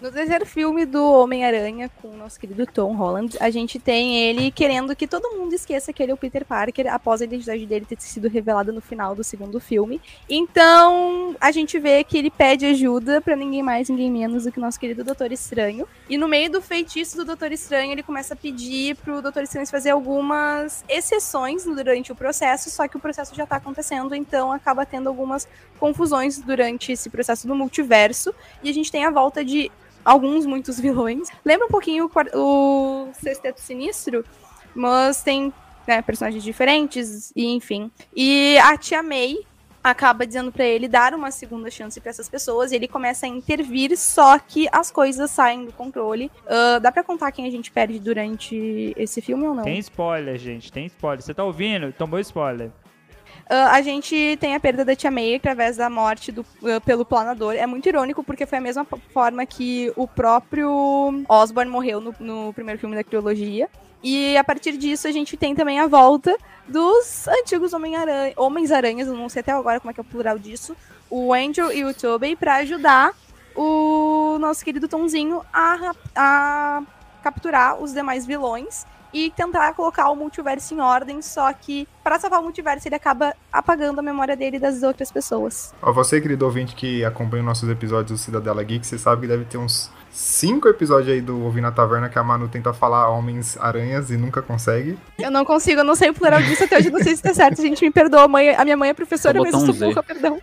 [0.00, 4.50] No terceiro filme do Homem-Aranha, com o nosso querido Tom Holland, a gente tem ele
[4.50, 7.86] querendo que todo mundo esqueça que ele é o Peter Parker após a identidade dele
[7.86, 10.02] ter sido revelada no final do segundo filme.
[10.28, 14.58] Então, a gente vê que ele pede ajuda pra ninguém mais, ninguém menos do que
[14.58, 15.86] o nosso querido Doutor Estranho.
[16.10, 19.66] E no meio do feitiço do Doutor Estranho, ele começa a pedir pro Doutor Estranho
[19.68, 24.84] fazer algumas exceções durante o processo, só que o processo já tá acontecendo, então acaba
[24.84, 25.46] tendo algumas
[25.78, 28.34] confusões durante esse processo do multiverso.
[28.62, 29.70] E a gente tem a volta de
[30.04, 31.28] alguns, muitos vilões.
[31.44, 34.24] Lembra um pouquinho o, o Sexteto Sinistro,
[34.74, 35.52] mas tem
[35.86, 37.90] né, personagens diferentes, e enfim.
[38.14, 39.38] E a Tia May
[39.82, 43.28] acaba dizendo pra ele dar uma segunda chance pra essas pessoas, e ele começa a
[43.28, 46.30] intervir, só que as coisas saem do controle.
[46.46, 49.62] Ah, dá pra contar quem a gente perde durante esse filme ou não?
[49.62, 51.22] Tem spoiler, gente, tem spoiler.
[51.22, 51.92] Você tá ouvindo?
[51.92, 52.70] Tomou spoiler.
[53.48, 57.04] Ah, a gente tem a perda da Tia May através da morte do, ah, pelo
[57.04, 57.54] planador.
[57.54, 62.52] É muito irônico, porque foi a mesma forma que o próprio Osborn morreu no, no
[62.54, 63.68] primeiro filme da trilogia.
[64.02, 66.36] E a partir disso, a gente tem também a volta
[66.68, 70.76] dos antigos Homem-Aranha- Homens-Aranhas, não sei até agora como é que é o plural disso,
[71.08, 73.12] o Andrew e o Tobey, pra ajudar
[73.54, 76.82] o nosso querido Tomzinho a, a
[77.22, 78.84] capturar os demais vilões
[79.14, 83.32] e tentar colocar o multiverso em ordem, só que para salvar o multiverso ele acaba
[83.52, 85.72] apagando a memória dele e das outras pessoas.
[85.80, 89.44] Ó, você, querido ouvinte que acompanha nossos episódios do Cidadela Geek, você sabe que deve
[89.44, 94.10] ter uns cinco episódios aí do Ouvir na Taverna que a Manu tenta falar Homens-Aranhas
[94.10, 94.98] e nunca consegue.
[95.16, 97.32] Eu não consigo, eu não sei o plural disso até hoje, não sei se tá
[97.32, 99.74] certo, a gente me perdoa, a, mãe, a minha mãe é professora, mas eu sou
[99.74, 100.40] burra, perdão.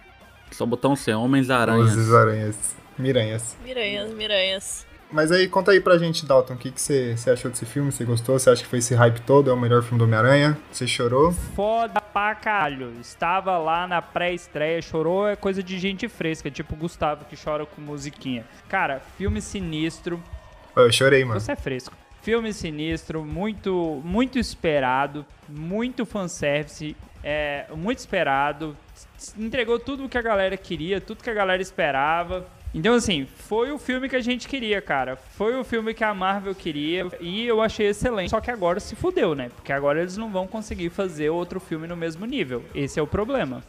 [0.50, 1.84] Só botar um C, Homens-Aranha.
[1.84, 2.56] Os aranhas.
[2.98, 3.58] Miranhas.
[3.64, 4.91] Miranhas, miranhas.
[5.12, 7.91] Mas aí, conta aí pra gente, Dalton, o que, que você, você achou desse filme?
[7.91, 8.39] Você gostou?
[8.39, 9.49] Você acha que foi esse hype todo?
[9.49, 10.57] É o melhor filme do Homem-Aranha?
[10.72, 11.34] Você chorou?
[11.34, 12.93] Foda pra caralho.
[13.01, 17.82] Estava lá na pré-estreia, chorou é coisa de gente fresca, tipo Gustavo que chora com
[17.82, 18.45] musiquinha.
[18.70, 20.22] Cara, filme sinistro.
[20.76, 21.39] Eu chorei, mano.
[21.39, 21.93] Você é fresco.
[22.22, 28.78] Filme sinistro, muito, muito esperado, muito fanservice, é, muito esperado.
[29.38, 32.47] Entregou tudo o que a galera queria, tudo que a galera esperava.
[32.74, 35.18] Então, assim, foi o filme que a gente queria, cara.
[35.18, 38.30] Foi o filme que a Marvel queria e eu achei excelente.
[38.30, 39.50] Só que agora se fudeu, né?
[39.54, 42.64] Porque agora eles não vão conseguir fazer outro filme no mesmo nível.
[42.74, 43.62] Esse é o problema.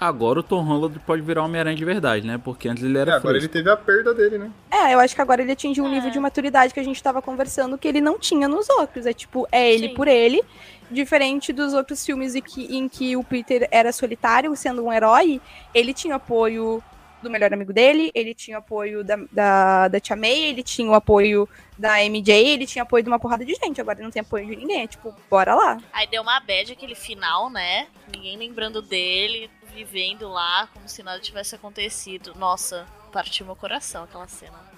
[0.00, 2.40] Agora o Tom Holland pode virar Homem-Aranha de verdade, né?
[2.42, 4.50] Porque antes ele era É, agora ele teve a perda dele, né?
[4.70, 7.20] É, eu acho que agora ele atingiu um nível de maturidade que a gente tava
[7.20, 9.04] conversando que ele não tinha nos outros.
[9.04, 9.94] É tipo, é ele Sim.
[9.94, 10.42] por ele,
[10.90, 15.38] diferente dos outros filmes em que, em que o Peter era solitário, sendo um herói,
[15.74, 16.82] ele tinha apoio
[17.22, 20.94] do melhor amigo dele, ele tinha apoio da, da, da Tia May, ele tinha o
[20.94, 21.48] apoio
[21.78, 23.80] da MJ, ele tinha apoio de uma porrada de gente.
[23.80, 24.82] Agora ele não tem apoio de ninguém.
[24.82, 25.78] É tipo, bora lá.
[25.92, 27.86] Aí deu uma bad aquele final, né?
[28.14, 32.34] Ninguém lembrando dele, vivendo lá como se nada tivesse acontecido.
[32.36, 34.70] Nossa, partiu meu coração aquela cena.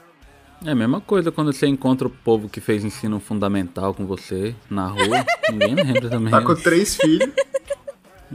[0.65, 4.55] É a mesma coisa quando você encontra o povo que fez ensino fundamental com você
[4.71, 5.27] na rua.
[5.51, 6.31] Ninguém lembra também.
[6.31, 7.33] Tá com três filhos.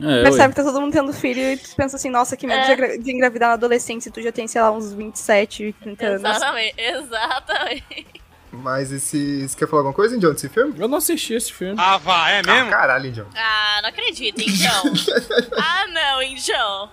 [0.02, 2.66] É, Percebe que tá todo mundo tendo filho e tu pensa assim, nossa, que medo
[2.66, 6.22] de, agra- de engravidar na adolescência, tu já tem, sei lá, uns 27, 30 anos.
[6.24, 8.08] Exatamente, exatamente.
[8.52, 9.48] Mas esse.
[9.48, 10.74] Você quer falar alguma coisa, Indião, desse filme?
[10.80, 11.76] Eu não assisti esse filme.
[11.78, 13.28] Ah, vá, é Ah, caralho, Indião.
[13.36, 14.94] Ah, não acredito, então.
[15.58, 16.90] ah, não, então.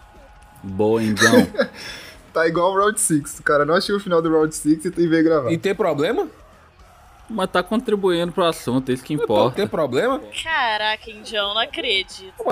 [0.62, 1.46] Boa, então.
[2.34, 3.38] Tá igual o Round 6.
[3.38, 5.52] O cara não assistiu o final do Round 6 e veio gravar.
[5.52, 6.26] E tem problema?
[7.28, 9.56] Mas tá contribuindo pro assunto, é isso que importa.
[9.56, 10.20] tem problema?
[10.42, 12.32] Caraca, Indião, não acredito.
[12.36, 12.50] Pô,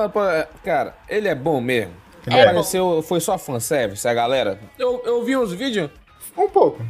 [0.65, 1.93] Cara, ele é bom mesmo.
[2.27, 2.43] Ele é.
[2.43, 4.59] Apareceu, foi só fanservice, a galera.
[4.79, 5.91] Eu, eu vi uns vídeos.
[6.37, 6.85] Um pouco.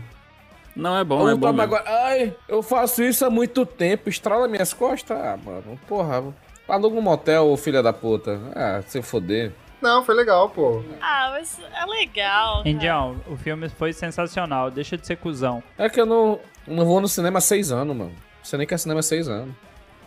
[0.76, 1.76] Não, é bom, é eu bom tava mesmo.
[1.76, 2.04] agora.
[2.06, 5.18] Ai, eu faço isso há muito tempo, estrala minhas costas.
[5.18, 6.22] Ah, mano, porra.
[6.68, 8.40] Aluga um motel, filha da puta.
[8.54, 9.52] Ah, se foder.
[9.82, 10.82] Não, foi legal, pô.
[11.00, 12.62] Ah, mas é legal.
[12.64, 14.70] Indião, o filme foi sensacional.
[14.70, 15.62] Deixa de ser cuzão.
[15.76, 18.12] É que eu não, não vou no cinema há seis anos, mano.
[18.42, 19.54] Você nem quer cinema há seis anos.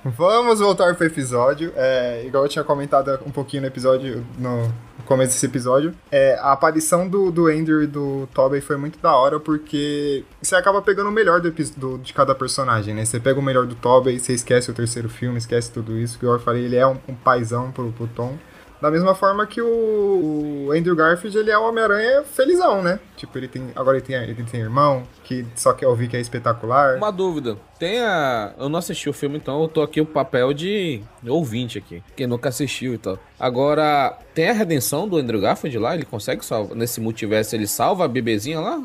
[0.03, 1.73] Vamos voltar pro episódio.
[1.75, 4.71] É, igual eu tinha comentado um pouquinho no episódio, no
[5.05, 5.95] começo desse episódio.
[6.11, 10.55] É, a aparição do, do Andrew e do Tobey foi muito da hora, porque você
[10.55, 13.03] acaba pegando o melhor do, do- de cada personagem, né?
[13.03, 16.19] Você pega o melhor do Tobey, você esquece o terceiro filme, esquece tudo isso.
[16.19, 18.37] Que eu falei, ele é um, um paizão pro, pro Tom.
[18.81, 22.99] Da mesma forma que o, o Andrew Garfield, ele é o Homem-Aranha felizão, né?
[23.15, 23.71] Tipo, ele tem.
[23.75, 26.97] Agora ele tem, ele tem irmão, que só quer ouvir que é espetacular.
[26.97, 27.57] Uma dúvida.
[27.79, 28.53] Tem a.
[28.57, 32.03] Eu não assisti o filme, então eu tô aqui o papel de ouvinte aqui.
[32.15, 33.17] Quem nunca assistiu e tal.
[33.39, 35.95] Agora, tem a redenção do Andrew Garfield lá?
[35.95, 36.75] Ele consegue salvar.
[36.75, 38.83] Nesse multiverso, ele salva a bebezinha lá?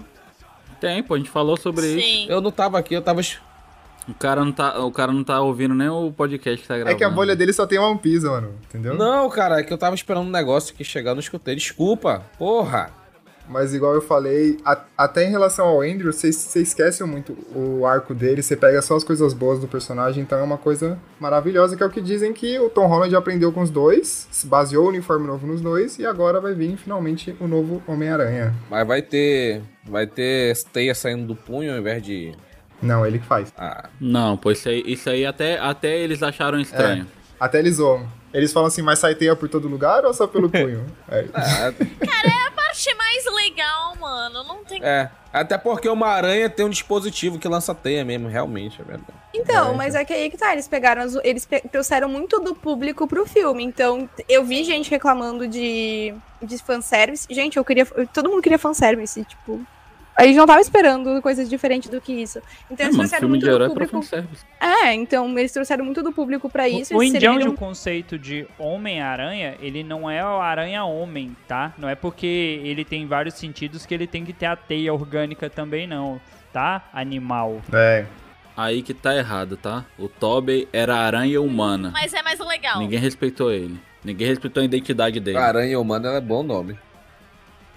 [0.81, 2.07] Tem, pô, a gente falou sobre isso.
[2.07, 2.27] Sim.
[2.29, 3.21] Eu não tava aqui, eu tava.
[4.11, 6.95] O cara, não tá, o cara não tá ouvindo nem o podcast que tá gravando.
[6.95, 8.55] É que a bolha dele só tem One Piece, mano.
[8.69, 8.95] Entendeu?
[8.95, 11.55] Não, cara, é que eu tava esperando um negócio que chegar, não escutei.
[11.55, 12.91] Desculpa, porra.
[13.49, 17.85] Mas igual eu falei, a- até em relação ao Andrew, você você esquece muito o
[17.85, 21.77] arco dele, você pega só as coisas boas do personagem, então é uma coisa maravilhosa,
[21.77, 24.85] que é o que dizem que o Tom Holland aprendeu com os dois, se baseou
[24.85, 28.55] o uniforme novo nos dois, e agora vai vir finalmente o novo Homem-Aranha.
[28.71, 29.63] Mas vai ter.
[29.85, 32.33] Vai ter teia saindo do punho ao invés de.
[32.83, 33.53] Não, ele que faz.
[33.57, 37.07] Ah, Não, pô, isso aí, isso aí até, até eles acharam estranho.
[37.39, 38.07] Até eles zoam.
[38.33, 40.87] Eles falam assim, mas sai teia por todo lugar ou só pelo punho?
[41.09, 41.25] É.
[41.35, 41.73] ah,
[42.07, 44.45] Cara, é a parte mais legal, mano.
[44.45, 44.81] Não tem.
[44.85, 45.11] é.
[45.33, 49.13] Até porque uma aranha tem um dispositivo que lança teia mesmo, realmente, é verdade.
[49.33, 52.41] Então, É, mas é que aí que tá, eles pegaram, as- eles pe- trouxeram muito
[52.41, 53.63] do público pro filme.
[53.63, 56.13] Então, eu vi gente reclamando de,
[56.43, 57.27] de fanservice.
[57.31, 57.87] Gente, eu queria.
[57.95, 59.65] eu- todo mundo queria fanservice, tipo.
[60.21, 62.41] A gente não tava esperando coisas diferentes do que isso.
[62.71, 64.37] Então, É, eles mano, trouxeram filme muito de herói do é público.
[64.61, 66.95] É, então, eles trouxeram muito do público pra isso.
[66.95, 71.73] O, o Indião de serviram- um conceito de Homem-Aranha, ele não é o Aranha-Homem, tá?
[71.79, 75.49] Não é porque ele tem vários sentidos que ele tem que ter a teia orgânica
[75.49, 76.21] também, não,
[76.53, 76.89] tá?
[76.93, 77.63] Animal.
[77.73, 78.05] É.
[78.57, 79.87] Aí que tá errado, tá?
[79.99, 81.91] O Tobey era aranha humana.
[81.95, 82.79] Mas é mais legal.
[82.79, 83.81] Ninguém respeitou ele.
[84.05, 85.39] Ninguém respeitou a identidade dele.
[85.39, 86.77] Aranha humana é bom nome.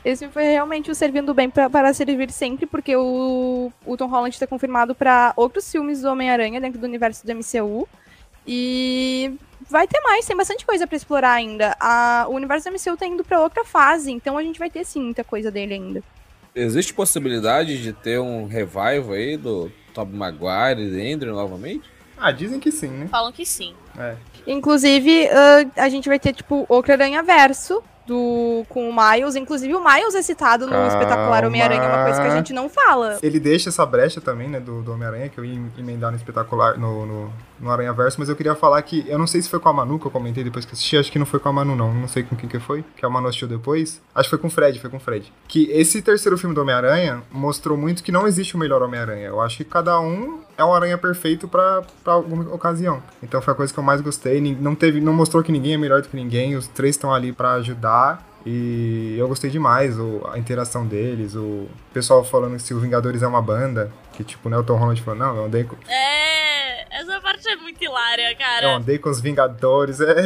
[0.03, 4.35] Esse foi realmente o servindo bem pra, para servir sempre, porque o, o Tom Holland
[4.35, 7.87] está confirmado para outros filmes do Homem-Aranha dentro do universo do MCU.
[8.45, 9.33] E
[9.69, 11.75] vai ter mais, tem bastante coisa pra explorar ainda.
[11.79, 14.83] A, o universo do MCU tá indo pra outra fase, então a gente vai ter
[14.85, 16.03] sim muita coisa dele ainda.
[16.53, 21.89] Existe possibilidade de ter um revival aí do Tobey Maguire e Andrew novamente?
[22.17, 23.07] Ah, dizem que sim, né?
[23.07, 23.73] Falam que sim.
[23.97, 24.15] É.
[24.45, 29.35] Inclusive, ah, a gente vai ter, tipo, outro Aranha Verso do, com o Miles.
[29.35, 30.87] Inclusive, o Miles é citado no Calma.
[30.87, 33.17] espetacular Homem-Aranha, uma coisa que a gente não fala.
[33.21, 36.77] Ele deixa essa brecha também, né, do, do Homem-Aranha, que eu ia emendar no espetacular,
[36.77, 37.33] no, no,
[37.63, 39.73] no Aranha Verso, mas eu queria falar que, eu não sei se foi com a
[39.73, 41.93] Manu que eu comentei depois que assisti, acho que não foi com a Manu não,
[41.93, 44.47] não sei com quem que foi, que a Manu assistiu depois, acho que foi com
[44.47, 45.31] o Fred, foi com o Fred.
[45.47, 49.41] Que esse terceiro filme do Homem-Aranha mostrou muito que não existe o melhor Homem-Aranha, eu
[49.41, 53.01] acho que cada um é um aranha perfeito pra, pra alguma ocasião.
[53.21, 55.77] Então foi a coisa que eu mais gostei, não teve, não mostrou que ninguém é
[55.77, 57.92] melhor do que ninguém, os três estão ali pra ajudar,
[58.45, 63.23] e eu gostei demais o, a interação deles, o pessoal falando que se o Vingadores
[63.23, 66.99] é uma banda, que tipo, né, o Tom Holland falou, não, eu andei com, É,
[66.99, 68.75] essa parte é muito hilária, eu cara.
[68.75, 70.23] andei com os Vingadores, é,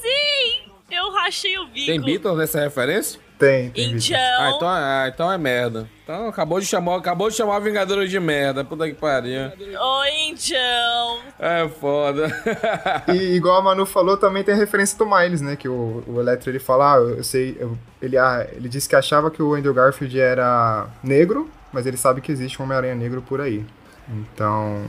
[0.00, 0.72] Sim!
[0.90, 1.86] Eu rachei o bico.
[1.86, 3.18] Tem Beatles nessa referência?
[3.46, 3.92] Tem, tem.
[3.96, 5.88] Então, Ah, então, ah, então é merda.
[6.04, 8.64] Então acabou de chamar, acabou de chamar Vingadores de merda.
[8.64, 9.50] Puta que pariu.
[9.50, 11.18] oi, então.
[11.38, 12.28] É foda.
[13.08, 16.20] E igual a Manu falou, também tem a referência do Miles, né, que o, o
[16.20, 19.54] Electro, ele fala, ah, eu sei, eu- ele, ah, ele disse que achava que o
[19.54, 23.64] Andrew Garfield era negro, mas ele sabe que existe um Homem-Aranha negro por aí.
[24.08, 24.82] Então,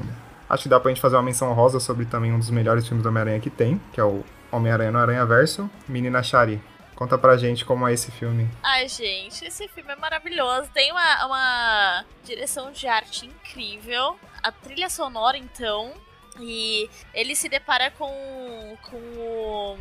[0.50, 3.04] acho que dá pra gente fazer uma menção rosa sobre também um dos melhores filmes
[3.04, 6.62] do Homem-Aranha que tem, que é o Homem-Aranha no Aranha Verso, Menina Shari.
[6.96, 8.48] Conta pra gente como é esse filme.
[8.62, 10.70] Ai, gente, esse filme é maravilhoso.
[10.74, 14.18] Tem uma, uma direção de arte incrível.
[14.42, 15.94] A trilha sonora, então.
[16.40, 19.78] E ele se depara com, com o,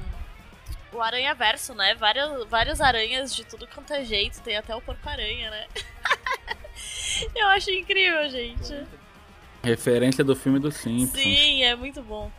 [0.92, 1.94] o Aranha Verso, né?
[1.94, 4.40] Vários, vários aranhas de tudo quanto é jeito.
[4.42, 5.66] Tem até o Porco-Aranha, né?
[7.34, 8.86] Eu acho incrível, gente.
[9.62, 11.22] Referência do filme do Simpsons.
[11.22, 12.30] Sim, é muito bom.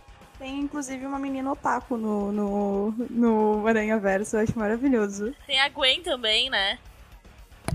[0.44, 5.34] Tem inclusive uma menina otaku no, no, no Aranha Verso, eu acho maravilhoso.
[5.48, 6.78] Tem a Gwen também, né?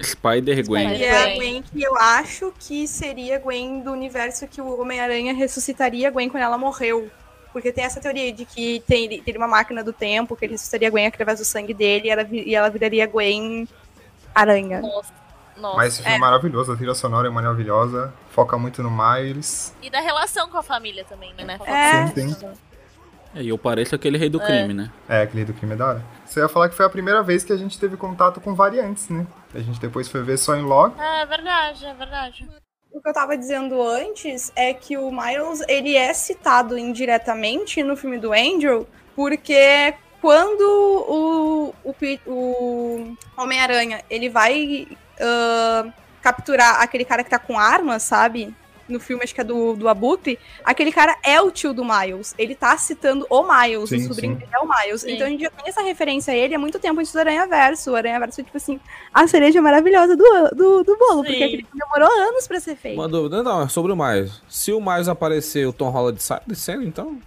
[0.02, 0.98] Spider-Gwen.
[0.98, 4.78] E é a Gwen que eu acho que seria a Gwen do universo que o
[4.78, 7.10] Homem-Aranha ressuscitaria a Gwen quando ela morreu.
[7.54, 10.88] Porque tem essa teoria de que tem, teria uma máquina do tempo, que ele ressuscitaria
[10.88, 13.66] a Gwen através do sangue dele e ela, e ela viraria Gwen
[14.34, 14.82] Aranha.
[14.82, 15.10] Nossa.
[15.60, 15.76] Nossa.
[15.76, 19.74] Mas esse filme é maravilhoso, a trilha sonora é maravilhosa, foca muito no Miles.
[19.82, 21.58] E da relação com a família também, né?
[21.66, 22.06] É.
[22.08, 22.48] Sim, sim.
[23.34, 24.46] É, e eu pareço aquele rei do É.
[24.46, 24.90] crime, né?
[25.08, 26.04] É, aquele do crime é da hora.
[26.24, 29.08] Você ia falar que foi a primeira vez que a gente teve contato com variantes,
[29.08, 29.26] né?
[29.54, 30.94] A gente depois foi ver só em log.
[30.98, 32.48] É verdade, é verdade.
[32.90, 37.96] O que eu tava dizendo antes é que o Miles, ele é citado indiretamente no
[37.96, 41.94] filme do Andrew, porque quando o, o,
[42.26, 44.88] o Homem-Aranha, ele vai
[45.20, 45.86] ah,
[46.22, 48.54] capturar aquele cara que tá com arma, sabe?
[48.88, 52.34] No filme, acho que é do, do Abutre, aquele cara é o tio do Miles.
[52.38, 55.02] Ele tá citando o Miles, Sim, o sobrinho é o Miles.
[55.02, 55.12] Sim.
[55.12, 57.46] Então a gente já tem essa referência a ele há muito tempo antes do Aranha
[57.46, 57.90] Verso.
[57.90, 58.80] O Aranha Verso, tipo assim,
[59.12, 61.44] a cereja maravilhosa do, do, do bolo, porque Sim.
[61.44, 62.98] aquele filme demorou anos pra ser feito.
[62.98, 64.40] Uma dúvida, não, é sobre o Miles.
[64.48, 67.18] Se o Miles aparecer, o Tom Holland sai de cena, então?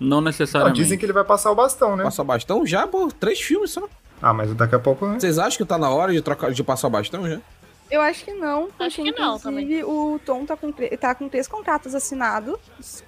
[0.00, 0.80] Não Não, necessariamente.
[0.80, 2.04] dizem que ele vai passar o bastão, né?
[2.04, 3.86] Passa o bastão já, pô, três filmes só.
[4.22, 5.18] Ah, mas daqui a pouco, né?
[5.18, 7.38] Vocês acham que tá na hora de, trocar, de passar o bastão já?
[7.90, 11.48] Eu acho que não, Acho que não inclusive o Tom tá com, tá com três
[11.48, 12.56] contratos assinados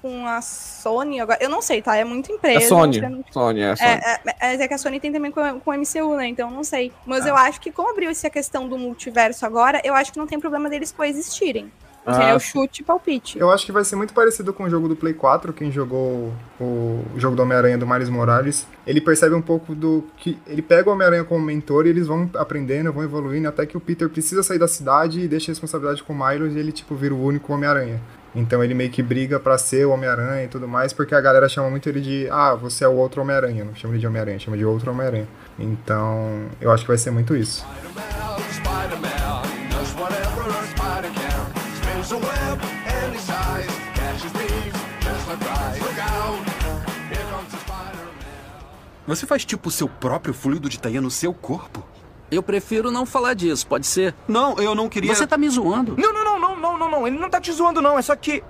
[0.02, 1.38] com a Sony agora.
[1.40, 1.96] Eu não sei, tá?
[1.96, 2.66] É muito É empresa.
[2.68, 3.00] Sony.
[3.00, 3.88] não Sony, é Sony.
[3.88, 6.26] É, é, é, é que a Sony tem também com o MCU, né?
[6.26, 6.90] Então não sei.
[7.06, 7.28] Mas Ah.
[7.28, 10.40] eu acho que como abriu essa questão do multiverso agora, eu acho que não tem
[10.40, 11.70] problema deles coexistirem.
[12.05, 13.38] Ah, Seria o chute e palpite.
[13.38, 15.53] Eu acho que vai ser muito parecido com o jogo do Play 4.
[15.53, 20.36] Quem jogou o jogo do Homem-Aranha do Miles Morales, ele percebe um pouco do que.
[20.46, 23.80] Ele pega o Homem-Aranha como mentor e eles vão aprendendo, vão evoluindo, até que o
[23.80, 26.94] Peter precisa sair da cidade e deixa a responsabilidade com o Miles e ele, tipo,
[26.96, 28.00] vira o único Homem-Aranha.
[28.34, 31.48] Então ele meio que briga pra ser o Homem-Aranha e tudo mais, porque a galera
[31.48, 32.28] chama muito ele de.
[32.30, 33.64] Ah, você é o outro Homem-Aranha.
[33.64, 35.28] Não chama ele de Homem-Aranha, chama de outro Homem-Aranha.
[35.59, 37.64] Então, eu acho que vai ser muito isso.
[38.50, 39.92] Spider-Man does
[42.03, 42.61] whatever a spider web
[43.05, 45.80] any size, catches thieves just like flies.
[45.80, 46.38] Look out,
[47.11, 49.07] here comes the Spider-Man.
[49.07, 51.82] Você faz tipo o seu próprio fluido de Taia no seu corpo?
[52.30, 54.14] Eu prefiro não falar disso, pode ser?
[54.26, 55.14] Não, eu não queria.
[55.14, 55.94] Você tá me zoando.
[55.98, 57.07] Não, não, não, não, não, não, não.
[57.07, 57.98] Ele não tá te zoando, não.
[57.98, 58.42] É só que.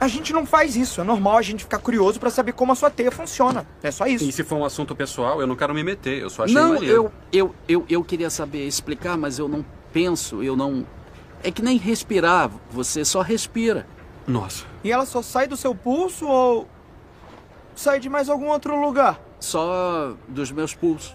[0.00, 1.00] A gente não faz isso.
[1.00, 3.66] É normal a gente ficar curioso pra saber como a sua teia funciona.
[3.82, 4.24] É só isso.
[4.24, 6.22] E se for um assunto pessoal, eu não quero me meter.
[6.22, 6.94] Eu só achei Não, maneiro.
[6.94, 9.62] eu, eu, eu, eu queria saber explicar, mas eu não
[9.92, 10.86] penso, eu não.
[11.42, 13.86] É que nem respirar, você só respira.
[14.26, 14.64] Nossa.
[14.84, 16.68] E ela só sai do seu pulso ou.
[17.74, 19.18] sai de mais algum outro lugar?
[19.40, 21.14] Só dos meus pulsos.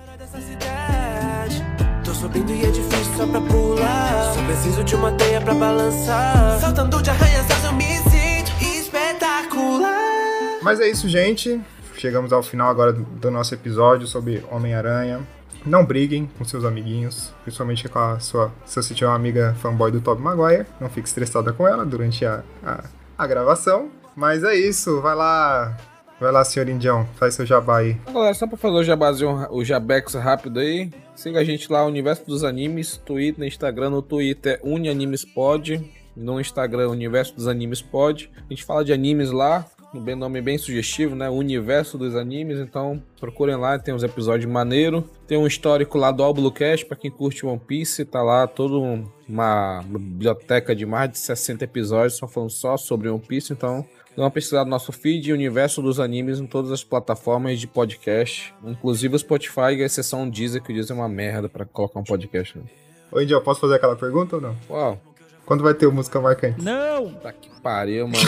[2.04, 4.34] Tô subindo e é difícil só pra pular.
[4.34, 6.60] Só preciso de uma teia pra balançar.
[6.60, 10.60] Saltando de arranha-céus eu me sinto espetacular.
[10.62, 11.62] Mas é isso, gente.
[11.98, 15.22] Chegamos ao final agora do- do nosso episódio sobre Homem-Aranha.
[15.66, 18.52] Não briguem com seus amiguinhos, principalmente com a sua.
[18.66, 22.24] Se você tiver uma amiga fanboy do Tobey Maguire, não fique estressada com ela durante
[22.26, 22.84] a, a,
[23.18, 23.90] a gravação.
[24.16, 25.76] Mas é isso, vai lá.
[26.20, 27.98] Vai lá, senhor Indião, faz seu jabá aí.
[28.06, 32.26] Galera, só pra fazer o jabazinho, o jabex rápido aí, siga a gente lá, Universo
[32.26, 38.32] dos Animes, Twitter, Instagram, no Twitter UniAnimesPod, no Instagram Universo dos Animes Pod.
[38.38, 39.66] A gente fala de animes lá,
[40.00, 41.30] um nome bem sugestivo, né?
[41.30, 45.04] Universo dos Animes, então procurem lá, tem uns episódios maneiro.
[45.28, 49.06] Tem um histórico lá do Albucast para quem curte One Piece, tá lá todo um-
[49.28, 53.86] uma biblioteca de mais de 60 episódios, só falando só sobre One Piece, então
[54.18, 58.54] Dá uma pesquisada no nosso feed, Universo dos Animes, em todas as plataformas de podcast.
[58.64, 62.04] Inclusive o Spotify, a exceção Deezer, que o Deezer é uma merda pra colocar um
[62.06, 62.58] podcast.
[62.58, 62.64] Né?
[63.12, 64.56] Ô, Indião, posso fazer aquela pergunta ou não?
[64.70, 65.02] Uau.
[65.46, 66.64] Quando vai ter o música marcante?
[66.64, 67.12] Não!
[67.14, 68.20] Tá que pariu, mano.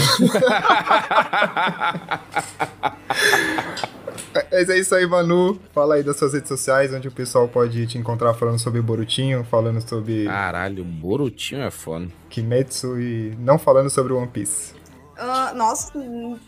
[4.51, 5.59] Mas é isso aí, Manu.
[5.74, 9.43] Fala aí das suas redes sociais, onde o pessoal pode te encontrar falando sobre Borutinho,
[9.43, 12.07] falando sobre Caralho, Borutinho é foda.
[12.30, 14.74] Kimetsu e não falando sobre One Piece.
[15.20, 15.91] Ah, nossa,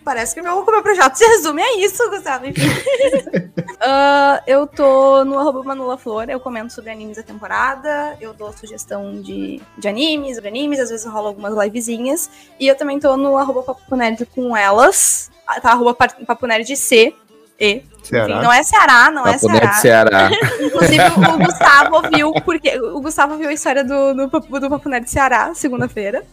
[0.04, 2.46] parece que meu, meu projeto se resume a isso, Gustavo.
[3.82, 8.52] Ah, eu tô no arroba Manula Flor, eu comento sobre animes da temporada, eu dou
[8.52, 12.30] sugestão de, de animes, sobre animes, às vezes rola algumas livezinhas.
[12.60, 15.72] E eu também tô no arroba Papo Nerd com elas, ah, tá?
[15.72, 17.14] Arroba Pa- Papo Nerd C.
[17.58, 17.84] E.
[18.04, 20.30] Enfim, não é Ceará, não é Papo Nerd Ceará.
[20.30, 20.30] Ceará.
[20.60, 21.04] Inclusive,
[21.34, 24.28] o Gustavo ouviu, porque o Gustavo viu a história do, do,
[24.60, 26.26] do Papo Nerd Ceará, segunda-feira.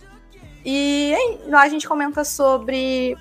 [0.69, 3.17] E aí, lá a gente comenta sobre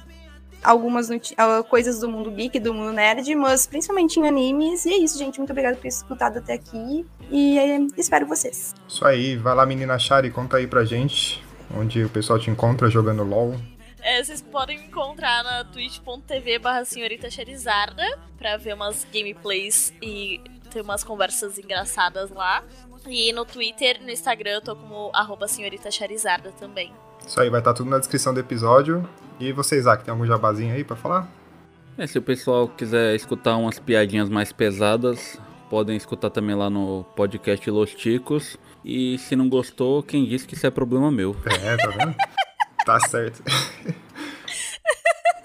[0.63, 4.83] algumas ah, coisas do mundo geek, do mundo nerd, mas principalmente em animes.
[4.83, 5.37] E é isso, gente.
[5.37, 7.05] Muito obrigada por ter escutado até aqui.
[7.29, 8.73] E eh, espero vocês.
[8.87, 11.43] Isso aí, vai lá, menina Shari, conta aí pra gente
[11.77, 13.55] onde o pessoal te encontra jogando LOL.
[14.01, 18.03] É, vocês podem me encontrar na twitch.tv barra senhorita Charizarda
[18.39, 20.41] pra ver umas gameplays e
[20.71, 22.63] ter umas conversas engraçadas lá.
[23.07, 26.91] E no Twitter, no Instagram, eu tô como arroba senhorita Charizarda também.
[27.25, 29.07] Isso aí, vai estar tudo na descrição do episódio.
[29.39, 31.27] E você, Isaac, tem algum jabazinho aí pra falar?
[31.97, 37.03] É, se o pessoal quiser escutar umas piadinhas mais pesadas, podem escutar também lá no
[37.15, 38.57] podcast Los Ticos.
[38.83, 41.35] E se não gostou, quem disse que isso é problema meu.
[41.45, 42.15] É, tá vendo?
[42.85, 43.41] tá certo.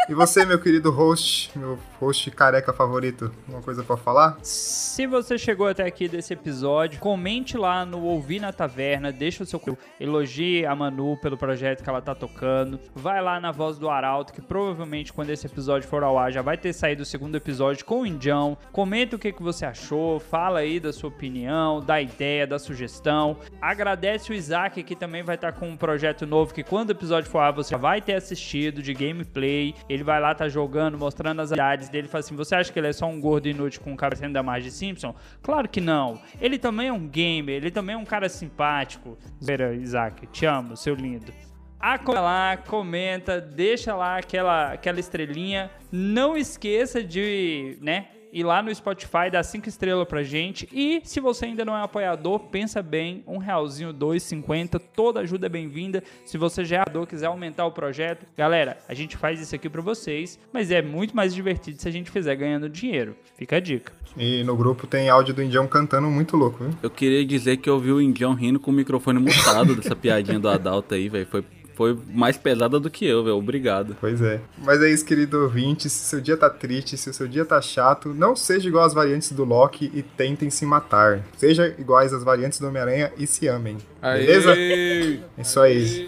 [0.08, 4.38] E você, meu querido host, meu host careca favorito, alguma coisa pra falar?
[4.42, 9.46] Se você chegou até aqui desse episódio, comente lá no Ouvir na Taverna, deixa o
[9.46, 9.60] seu
[10.00, 12.80] elogie a Manu pelo projeto que ela tá tocando.
[12.94, 16.42] Vai lá na Voz do Arauto, que provavelmente quando esse episódio for ao ar já
[16.42, 18.58] vai ter saído o segundo episódio com o Indião.
[18.72, 23.36] Comenta o que, que você achou, fala aí da sua opinião, da ideia, da sugestão.
[23.60, 27.30] Agradece o Isaac, que também vai estar com um projeto novo que quando o episódio
[27.30, 29.72] for ao ar você já vai ter assistido de gameplay.
[29.90, 32.06] Ele vai lá tá jogando, mostrando as habilidades dele.
[32.06, 34.40] Fala assim: você acha que ele é só um gordo inútil com um cabecinho da
[34.40, 35.12] Marge Simpson?
[35.42, 36.22] Claro que não.
[36.40, 39.18] Ele também é um gamer, ele também é um cara simpático.
[39.42, 41.32] Zera, Isaac, te amo, seu lindo.
[41.80, 45.70] Acompanha lá, comenta, deixa lá aquela, aquela estrelinha.
[45.90, 50.68] Não esqueça de, né, ir lá no Spotify, dar cinco estrelas pra gente.
[50.72, 55.46] E se você ainda não é apoiador, pensa bem, um realzinho, dois, cinquenta, toda ajuda
[55.46, 56.02] é bem-vinda.
[56.24, 59.68] Se você já é apoiador, quiser aumentar o projeto, galera, a gente faz isso aqui
[59.68, 63.16] pra vocês, mas é muito mais divertido se a gente fizer ganhando dinheiro.
[63.36, 63.92] Fica a dica.
[64.16, 66.74] E no grupo tem áudio do Indião cantando muito louco, viu?
[66.82, 70.38] Eu queria dizer que eu vi o Indião rindo com o microfone mutado dessa piadinha
[70.38, 71.26] do Adalto aí, velho.
[71.26, 71.44] Foi,
[71.80, 73.38] foi mais pesada do que eu, velho.
[73.38, 73.96] Obrigado.
[73.98, 74.38] Pois é.
[74.58, 75.88] Mas é isso, querido ouvinte.
[75.88, 78.92] Se seu dia tá triste, se o seu dia tá chato, não seja igual às
[78.92, 81.22] variantes do Loki e tentem se matar.
[81.38, 83.78] Seja iguais às variantes do Homem-Aranha e se amem.
[84.02, 84.54] Beleza?
[84.54, 86.06] É isso aí.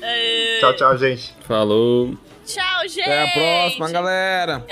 [0.61, 1.35] Tchau, tchau, gente.
[1.49, 2.18] Falou.
[2.45, 3.01] Tchau, gente.
[3.01, 4.66] Até a próxima, galera.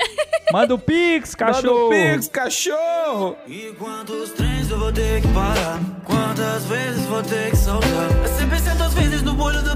[0.53, 1.89] Manda o Pix, cachorro.
[1.89, 3.37] Manda o Pix, cachorro.
[3.47, 5.79] E quantos trens eu vou ter que parar?
[6.05, 8.27] Quantas vezes vou ter que soltar?
[8.37, 9.75] Sempre certas vezes no olho do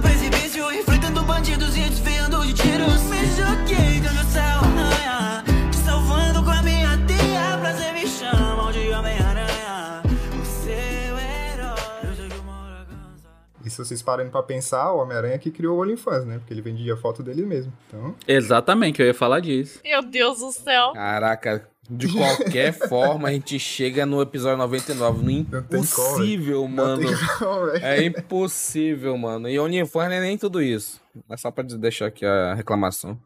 [1.25, 4.59] bandidos e desviando de tiros Me joguei do meu céu
[5.07, 10.03] ah, Te salvando com a minha tia Prazer me chamam de Homem-Aranha
[10.39, 12.29] O seu herói
[13.65, 16.37] E se vocês pararem pra pensar, o Homem-Aranha que criou o OnlyFans, né?
[16.37, 17.73] Porque ele vendia foto dele mesmo.
[17.87, 19.79] Então, Exatamente, eu ia falar disso.
[19.83, 20.93] Meu Deus do céu.
[20.93, 25.23] Caraca, de qualquer forma a gente chega no episódio 99.
[25.23, 27.09] No impossível, mano.
[27.39, 27.85] como, velho.
[27.85, 29.49] é impossível, mano.
[29.49, 31.03] E OnlyFans não é nem tudo isso.
[31.29, 33.19] É só pra deixar aqui a reclamação.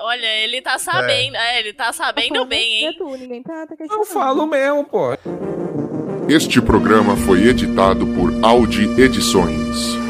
[0.00, 1.36] Olha, ele tá sabendo.
[1.36, 2.96] É, ele tá sabendo bem, hein?
[3.18, 5.12] Ninguém tá, tá Eu falo mesmo, pô.
[6.28, 10.07] Este programa foi editado por Audi Edições.